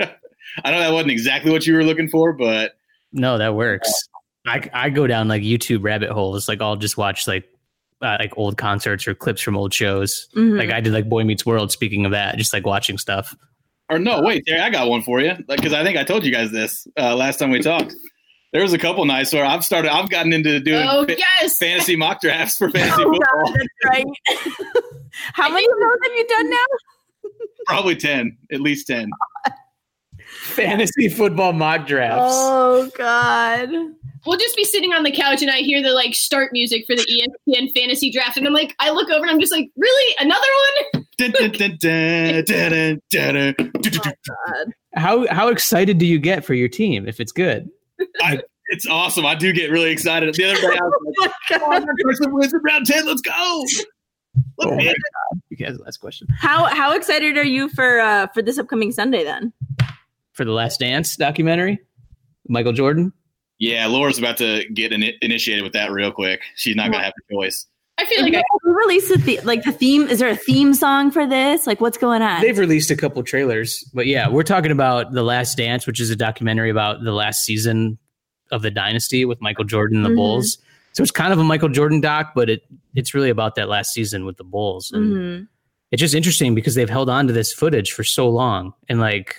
[0.00, 2.72] I know that wasn't exactly what you were looking for, but
[3.12, 3.92] No, that works.
[4.46, 6.48] I I go down like YouTube rabbit holes.
[6.48, 7.44] Like I'll just watch like
[8.02, 10.28] uh, like old concerts or clips from old shows.
[10.36, 10.58] Mhm.
[10.58, 11.72] Like I did like Boy Meets World.
[11.72, 13.34] Speaking of that, just like watching stuff.
[13.90, 16.30] or no, wait, Terry, I got one for you because I think I told you
[16.32, 17.94] guys this uh, last time we talked
[18.54, 21.58] there's a couple nights where I've started, I've gotten into doing oh, fa- yes.
[21.58, 23.52] fantasy mock drafts for fantasy oh, football.
[23.52, 24.06] God, right.
[25.34, 27.30] How many of those have you done now?
[27.66, 29.10] Probably 10, at least 10.
[30.28, 32.22] Fantasy football mock drafts.
[32.22, 33.70] Oh, God.
[34.24, 36.94] We'll just be sitting on the couch and I hear the like start music for
[36.94, 38.36] the ESPN fantasy draft.
[38.36, 40.16] And I'm like, I look over and I'm just like, really?
[40.20, 40.46] Another
[40.92, 41.06] one?
[44.30, 47.68] Oh, how, how excited do you get for your team if it's good?
[48.68, 49.26] It's awesome.
[49.26, 50.34] I do get really excited.
[50.34, 53.06] The other day, I was like, "Come on, Carson round ten.
[53.06, 53.64] Let's go."
[54.58, 54.94] Look, Oh my man.
[55.50, 59.22] You guys, last question How how excited are you for uh for this upcoming Sunday
[59.22, 59.52] then?
[60.32, 61.78] for the Last Dance documentary,
[62.48, 63.12] Michael Jordan.
[63.58, 66.40] Yeah, Laura's about to get in- initiated with that real quick.
[66.56, 67.66] She's not gonna have a choice.
[67.96, 70.08] I feel like Like, I, who released the, the like the theme?
[70.08, 71.66] Is there a theme song for this?
[71.66, 72.40] Like, what's going on?
[72.42, 76.10] They've released a couple trailers, but yeah, we're talking about the Last Dance, which is
[76.10, 77.98] a documentary about the last season
[78.50, 80.16] of the dynasty with Michael Jordan and the Mhm.
[80.16, 80.58] Bulls.
[80.92, 82.62] So it's kind of a Michael Jordan doc, but it
[82.94, 84.90] it's really about that last season with the Bulls.
[84.92, 85.48] And Mhm.
[85.92, 89.36] it's just interesting because they've held on to this footage for so long and like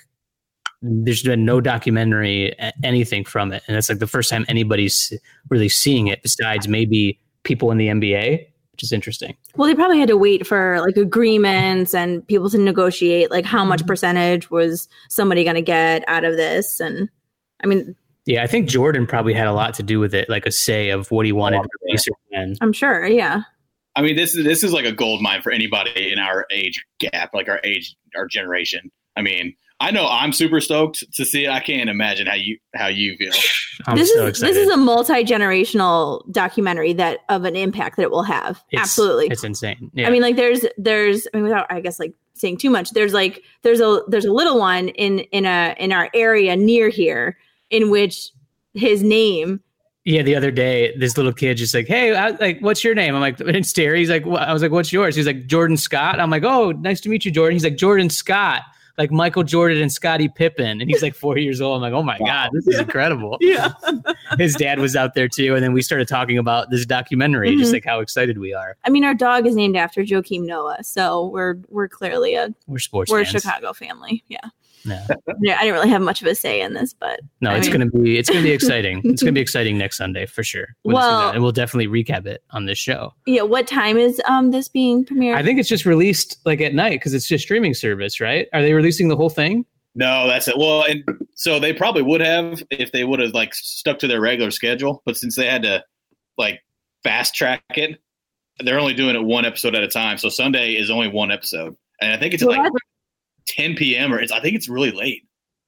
[0.81, 2.53] there's been no documentary
[2.83, 5.11] anything from it and it's like the first time anybody's
[5.49, 9.99] really seeing it besides maybe people in the nba which is interesting Well, they probably
[9.99, 13.87] had to wait for like agreements and people to negotiate like how much mm-hmm.
[13.87, 16.81] percentage was somebody going to get out of this.
[16.81, 17.07] And
[17.63, 20.47] I mean, yeah i think jordan probably had a lot to do with it like
[20.47, 22.15] a say of what he wanted to release or
[22.61, 23.05] I'm sure.
[23.07, 23.41] Yeah.
[23.95, 26.83] I mean, this is this is like a gold mine for anybody in our age
[26.99, 28.91] gap, like our age, our generation.
[29.15, 31.49] I mean, I know I'm super stoked to see it.
[31.49, 33.33] I can't imagine how you how you feel.
[33.87, 34.55] I'm this so is excited.
[34.55, 38.63] this is a multi generational documentary that of an impact that it will have.
[38.71, 39.27] It's- Absolutely.
[39.27, 39.91] It's insane.
[39.93, 40.07] Yeah.
[40.07, 43.13] I mean, like there's there's I mean, without I guess like saying too much, there's
[43.13, 47.37] like there's a there's a little one in in a in our area near here
[47.69, 48.29] in which
[48.73, 49.59] his name
[50.05, 53.13] Yeah, the other day, this little kid just like, "Hey, I, like, what's your name?"
[53.15, 55.75] I'm like, "It's Terry." He's like, "Wha-" "I was like, what's yours?" He's like, "Jordan
[55.77, 58.61] Scott." I'm like, "Oh, nice to meet you, Jordan." He's like, "Jordan Scott."
[58.97, 61.75] Like Michael Jordan and Scottie Pippen, and he's like four years old.
[61.75, 63.37] I'm like, oh my god, this is incredible.
[63.41, 63.73] Yeah.
[64.37, 67.71] His dad was out there too, and then we started talking about this documentary, just
[67.71, 67.73] Mhm.
[67.75, 68.77] like how excited we are.
[68.85, 72.79] I mean, our dog is named after Joakim Noah, so we're we're clearly a We're
[72.79, 73.25] sports we're a.
[73.25, 74.23] Chicago family.
[74.29, 74.39] Yeah.
[74.85, 75.05] Yeah.
[75.41, 77.67] Yeah, I didn't really have much of a say in this, but No, I it's
[77.67, 79.01] mean- gonna be it's gonna be exciting.
[79.03, 80.67] it's gonna be exciting next Sunday for sure.
[80.83, 83.13] when this comes Well- and we'll definitely recap it on this show.
[83.25, 83.41] yeah.
[83.41, 85.35] What time is um this being premiered?
[85.35, 88.47] I think it's just released like at night because it's just streaming service, right?
[88.53, 89.65] Are they releasing the whole thing?
[89.95, 90.57] No, that's it.
[90.57, 91.03] Well, and
[91.35, 95.01] so they probably would have if they would have like stuck to their regular schedule,
[95.05, 95.83] but since they had to
[96.37, 96.61] like
[97.03, 97.99] fast track it,
[98.59, 100.17] they're only doing it one episode at a time.
[100.17, 102.71] So Sunday is only one episode, and I think it's Well, like
[103.55, 104.13] 10 p.m.
[104.13, 105.23] or it's I think it's really late.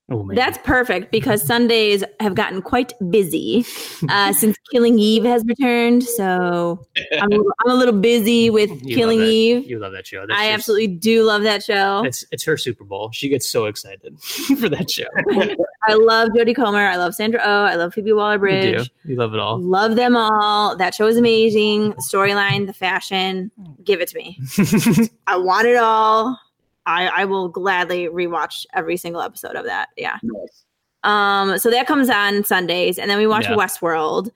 [0.09, 3.65] Oh man, That's perfect because Sundays have gotten quite busy
[4.07, 6.01] uh, since Killing Eve has returned.
[6.03, 6.79] So
[7.19, 9.19] I'm, a little- I'm a little busy with You Killing.
[9.19, 9.69] Eve.
[9.69, 10.25] you love that show.
[10.25, 12.03] That's I just- absolutely do love that show.
[12.05, 13.11] It's it's her Super Bowl.
[13.11, 15.07] She gets so excited for that show.
[15.89, 16.85] I love Jodie Comer.
[16.87, 17.63] I love Sandra Oh.
[17.65, 18.89] I love Phoebe Waller Bridge.
[19.03, 19.59] You love it all.
[19.59, 20.73] Love them all.
[20.77, 21.91] That show is amazing.
[22.09, 23.51] Storyline, the fashion.
[23.83, 24.39] Give it to me.
[25.27, 26.39] I want it all.
[26.87, 29.89] I, I will gladly rewatch every single episode of that.
[29.97, 30.17] Yeah.
[31.03, 33.55] Um, so that comes on Sundays, and then we watch Yeah.
[33.55, 34.29] Westworld,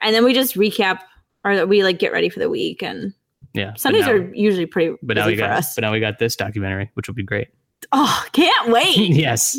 [0.00, 1.00] and then we just recap
[1.44, 2.82] or we like get ready for the week.
[2.82, 3.14] And
[3.54, 3.74] yeah.
[3.74, 5.74] Sundays now- are usually pretty But now we for got us.
[5.74, 7.48] but now we got this documentary, which will be great.
[7.92, 8.96] oh, can't wait!
[8.98, 9.56] yes.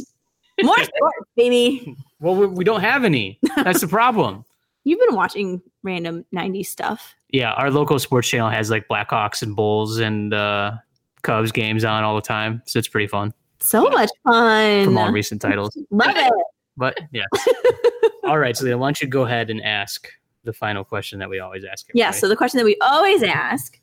[0.62, 1.96] More sports, baby.
[2.22, 3.40] Well, we, we don't have any.
[3.56, 4.44] That's the problem.
[4.84, 7.16] You've been watching random '90s stuff.
[7.32, 10.74] Yeah, our local sports channel has like Blackhawks and Bulls and uh,
[11.22, 14.86] Cubs games on all the time, so it's pretty fun So much fun.
[14.86, 15.78] from all recent titles.
[15.92, 16.32] Love it.
[16.78, 17.26] But yeah.
[18.24, 20.10] all right, so then why don't you go ahead and ask
[20.46, 21.88] the final question that we always ask?
[21.94, 22.12] Yeah.
[22.12, 23.80] So the question that we always ask: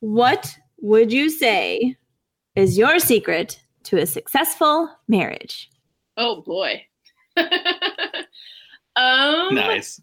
[0.00, 1.96] What would you say
[2.54, 5.70] is your secret to a successful marriage?
[6.16, 6.82] Oh boy.
[8.96, 10.00] um, Nice.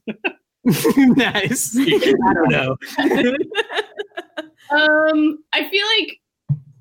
[0.65, 1.77] nice.
[1.77, 2.75] I don't know.
[4.71, 6.20] Um, I feel like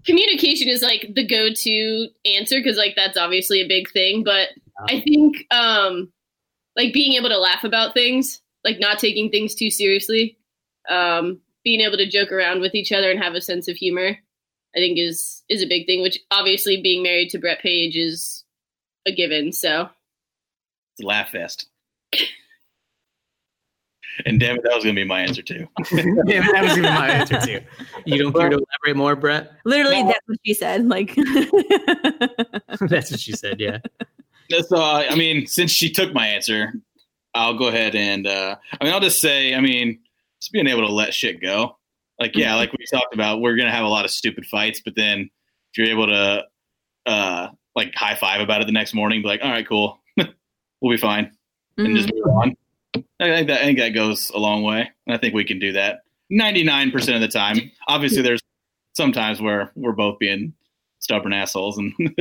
[0.04, 4.24] communication is like the go-to answer because like that's obviously a big thing.
[4.24, 4.48] But
[4.88, 6.12] I think um,
[6.76, 10.38] like being able to laugh about things, like not taking things too seriously,
[10.88, 14.16] um, being able to joke around with each other and have a sense of humor,
[14.74, 16.02] I think is is a big thing.
[16.02, 18.44] Which obviously being married to Brett Page is
[19.06, 19.52] a given.
[19.52, 19.90] So
[20.94, 21.66] It's a laugh fest.
[24.26, 25.66] And damn it, that was gonna be my answer too.
[25.92, 27.60] Yeah, that was even my answer too.
[28.04, 29.52] You don't care to elaborate more, Brett?
[29.64, 30.08] Literally, No.
[30.08, 30.86] that's what she said.
[30.86, 31.14] Like,
[32.88, 33.60] That's what she said.
[33.60, 33.78] Yeah.
[34.66, 36.74] So uh, I mean, since she took my answer,
[37.34, 40.00] I'll go ahead and uh, I mean, I'll just say, I mean,
[40.40, 41.76] just being able to let shit go.
[42.18, 44.94] Like, yeah, like we talked about, we're gonna have a lot of stupid fights, but
[44.94, 46.44] then if you're able to
[47.06, 49.98] uh, like high five about it the next morning, be like, all right, cool,
[50.80, 51.30] we'll be fine,
[51.78, 51.96] and mhm.
[51.96, 52.56] just move on.
[52.94, 53.00] I
[53.36, 55.72] think that I think that goes a long way, and I think we can do
[55.72, 57.70] that ninety nine percent of the time.
[57.88, 58.40] Obviously, there's
[58.94, 60.52] some times where we're both being
[61.00, 61.92] stubborn assholes, and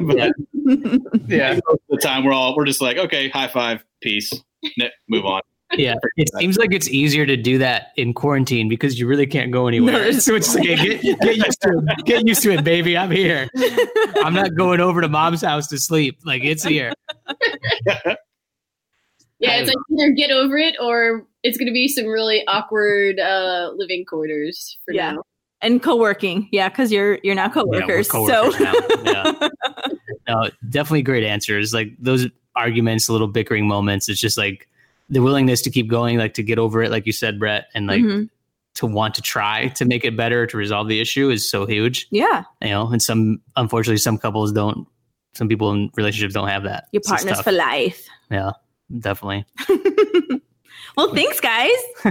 [0.00, 0.30] but Yeah.
[1.28, 1.52] Yeah.
[1.54, 4.32] most of the time we're all we're just like, okay, high five, peace,
[5.08, 5.40] move on.
[5.74, 5.94] Yeah.
[6.16, 9.68] It seems like it's easier to do that in quarantine because you really can't go
[9.68, 9.92] anywhere.
[9.92, 12.04] No, so it's like, get, get used to it.
[12.04, 12.96] Get used to it, baby.
[12.96, 13.48] I'm here.
[14.16, 16.18] I'm not going over to mom's house to sleep.
[16.24, 16.92] Like it's here.
[19.42, 23.18] Yeah, it's like either get over it or it's going to be some really awkward
[23.20, 25.12] uh, living quarters for Yeah.
[25.12, 25.22] now.
[25.60, 26.48] and co-working.
[26.52, 28.08] Yeah, because you're you're now Yeah, we're co-workers.
[28.08, 29.32] coworkers so now.
[29.40, 29.48] Yeah.
[30.28, 31.74] No, definitely great answers.
[31.74, 34.08] Like those arguments, little bickering moments.
[34.08, 34.68] It's just like
[35.10, 37.88] the willingness to keep going, like to get over it, like you said, Brett, and
[37.88, 38.28] like Mhm.
[38.76, 42.06] to want to try to make it better to resolve the issue is so huge.
[42.10, 44.86] yeah, You know, and some unfortunately some couples don't.
[45.34, 46.84] Some people in relationships don't have that.
[46.92, 47.44] your So partners tough.
[47.44, 48.06] for life.
[48.30, 48.52] Yeah,
[48.98, 49.44] definitely.
[50.96, 51.70] well, thanks, guys.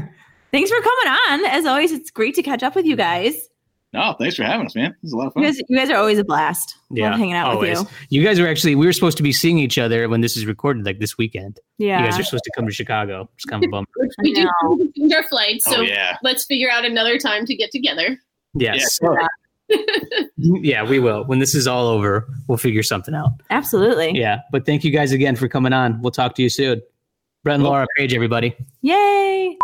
[0.52, 1.46] thanks for coming on.
[1.46, 3.50] As always, it's great to catch up with you guys.
[3.94, 4.96] No, thanks for having us, man.
[5.02, 5.44] This is a lot of You fun.
[5.44, 6.78] guys, you guys are always a blast.
[6.92, 7.78] Yeah, Love hanging out always.
[7.80, 8.22] with you.
[8.22, 10.46] You guys are actually we were supposed to be seeing each other when this is
[10.46, 11.60] recorded, like this weekend.
[11.78, 12.00] Yeah.
[12.00, 13.30] You guys are supposed to come to Chicago.
[13.36, 13.88] It's kind of a bummer.
[14.24, 14.48] We do
[14.98, 18.18] change our flights, oh, so oh yeah, let's figure out another time to get together.
[18.54, 18.98] Yes.
[19.02, 19.28] yeah.
[20.38, 21.26] yeah, we will.
[21.26, 23.32] When this is all over, we'll figure something out.
[23.50, 24.18] Absolutely.
[24.18, 24.40] Yeah.
[24.52, 26.02] But thank you guys again for coming on.
[26.02, 26.82] We'll talk to you soon.
[27.44, 28.56] Brett and Laura Page, everybody.
[28.82, 29.58] Yay.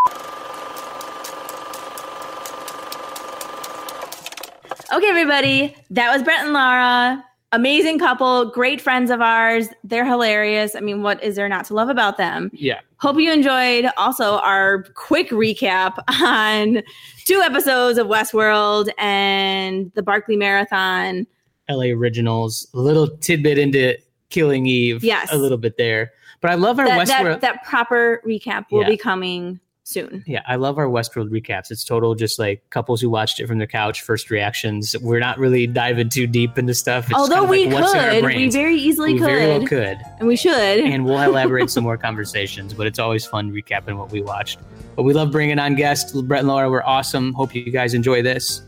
[4.93, 5.75] Okay, everybody.
[5.91, 7.23] That was Brett and Laura.
[7.53, 9.69] Amazing couple, great friends of ours.
[9.83, 10.75] They're hilarious.
[10.75, 12.49] I mean, what is there not to love about them?
[12.53, 12.81] Yeah.
[12.97, 16.83] Hope you enjoyed also our quick recap on
[17.23, 21.25] two episodes of Westworld and the Barkley Marathon.
[21.69, 23.97] LA Originals, a little tidbit into
[24.29, 25.01] Killing Eve.
[25.03, 25.31] Yes.
[25.31, 26.11] A little bit there.
[26.41, 27.39] But I love our That, Westworld.
[27.39, 28.89] that, that proper recap will Yeah.
[28.89, 30.23] be coming soon.
[30.27, 31.71] yeah, I love our Westworld recaps.
[31.71, 34.95] It's total just like couples who watched it from their couch, first reactions.
[35.01, 37.05] We're not really diving too deep into stuff.
[37.05, 39.25] It's Although kind of we like what's in our could, we very easily We could,
[39.27, 39.97] very well could.
[40.19, 40.53] and we should.
[40.79, 42.73] and we'll elaborate some more conversations.
[42.73, 44.59] But it's always fun recapping what we watched.
[44.95, 46.11] But we love bringing on guests.
[46.21, 47.33] Brett and Laura were awesome.
[47.33, 48.63] Hope you guys enjoy this.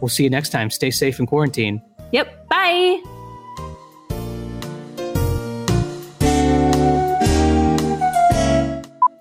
[0.00, 0.70] We'll see you next time.
[0.70, 1.80] Stay safe in quarantine.
[2.12, 2.48] Yep.
[2.48, 3.02] Bye.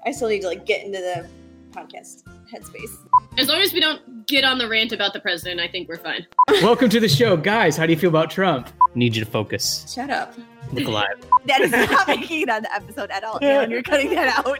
[0.05, 1.27] I still need to like get into the
[1.73, 2.95] podcast headspace.
[3.37, 5.97] As long as we don't get on the rant about the president, I think we're
[5.97, 6.25] fine.
[6.61, 7.75] Welcome to the show, guys.
[7.75, 8.69] How do you feel about Trump?
[8.95, 9.91] Need you to focus.
[9.93, 10.33] Shut up.
[10.71, 11.07] Look alive.
[11.45, 13.37] That is not making it on the episode at all.
[13.41, 13.69] Aaron.
[13.69, 14.59] You're cutting that out.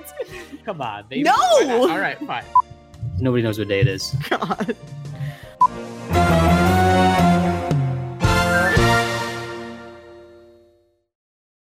[0.66, 1.06] Come on.
[1.08, 1.24] Baby.
[1.24, 1.34] No!
[1.34, 2.44] All right, fine.
[3.20, 4.14] Nobody knows what day it is.
[4.30, 4.76] God.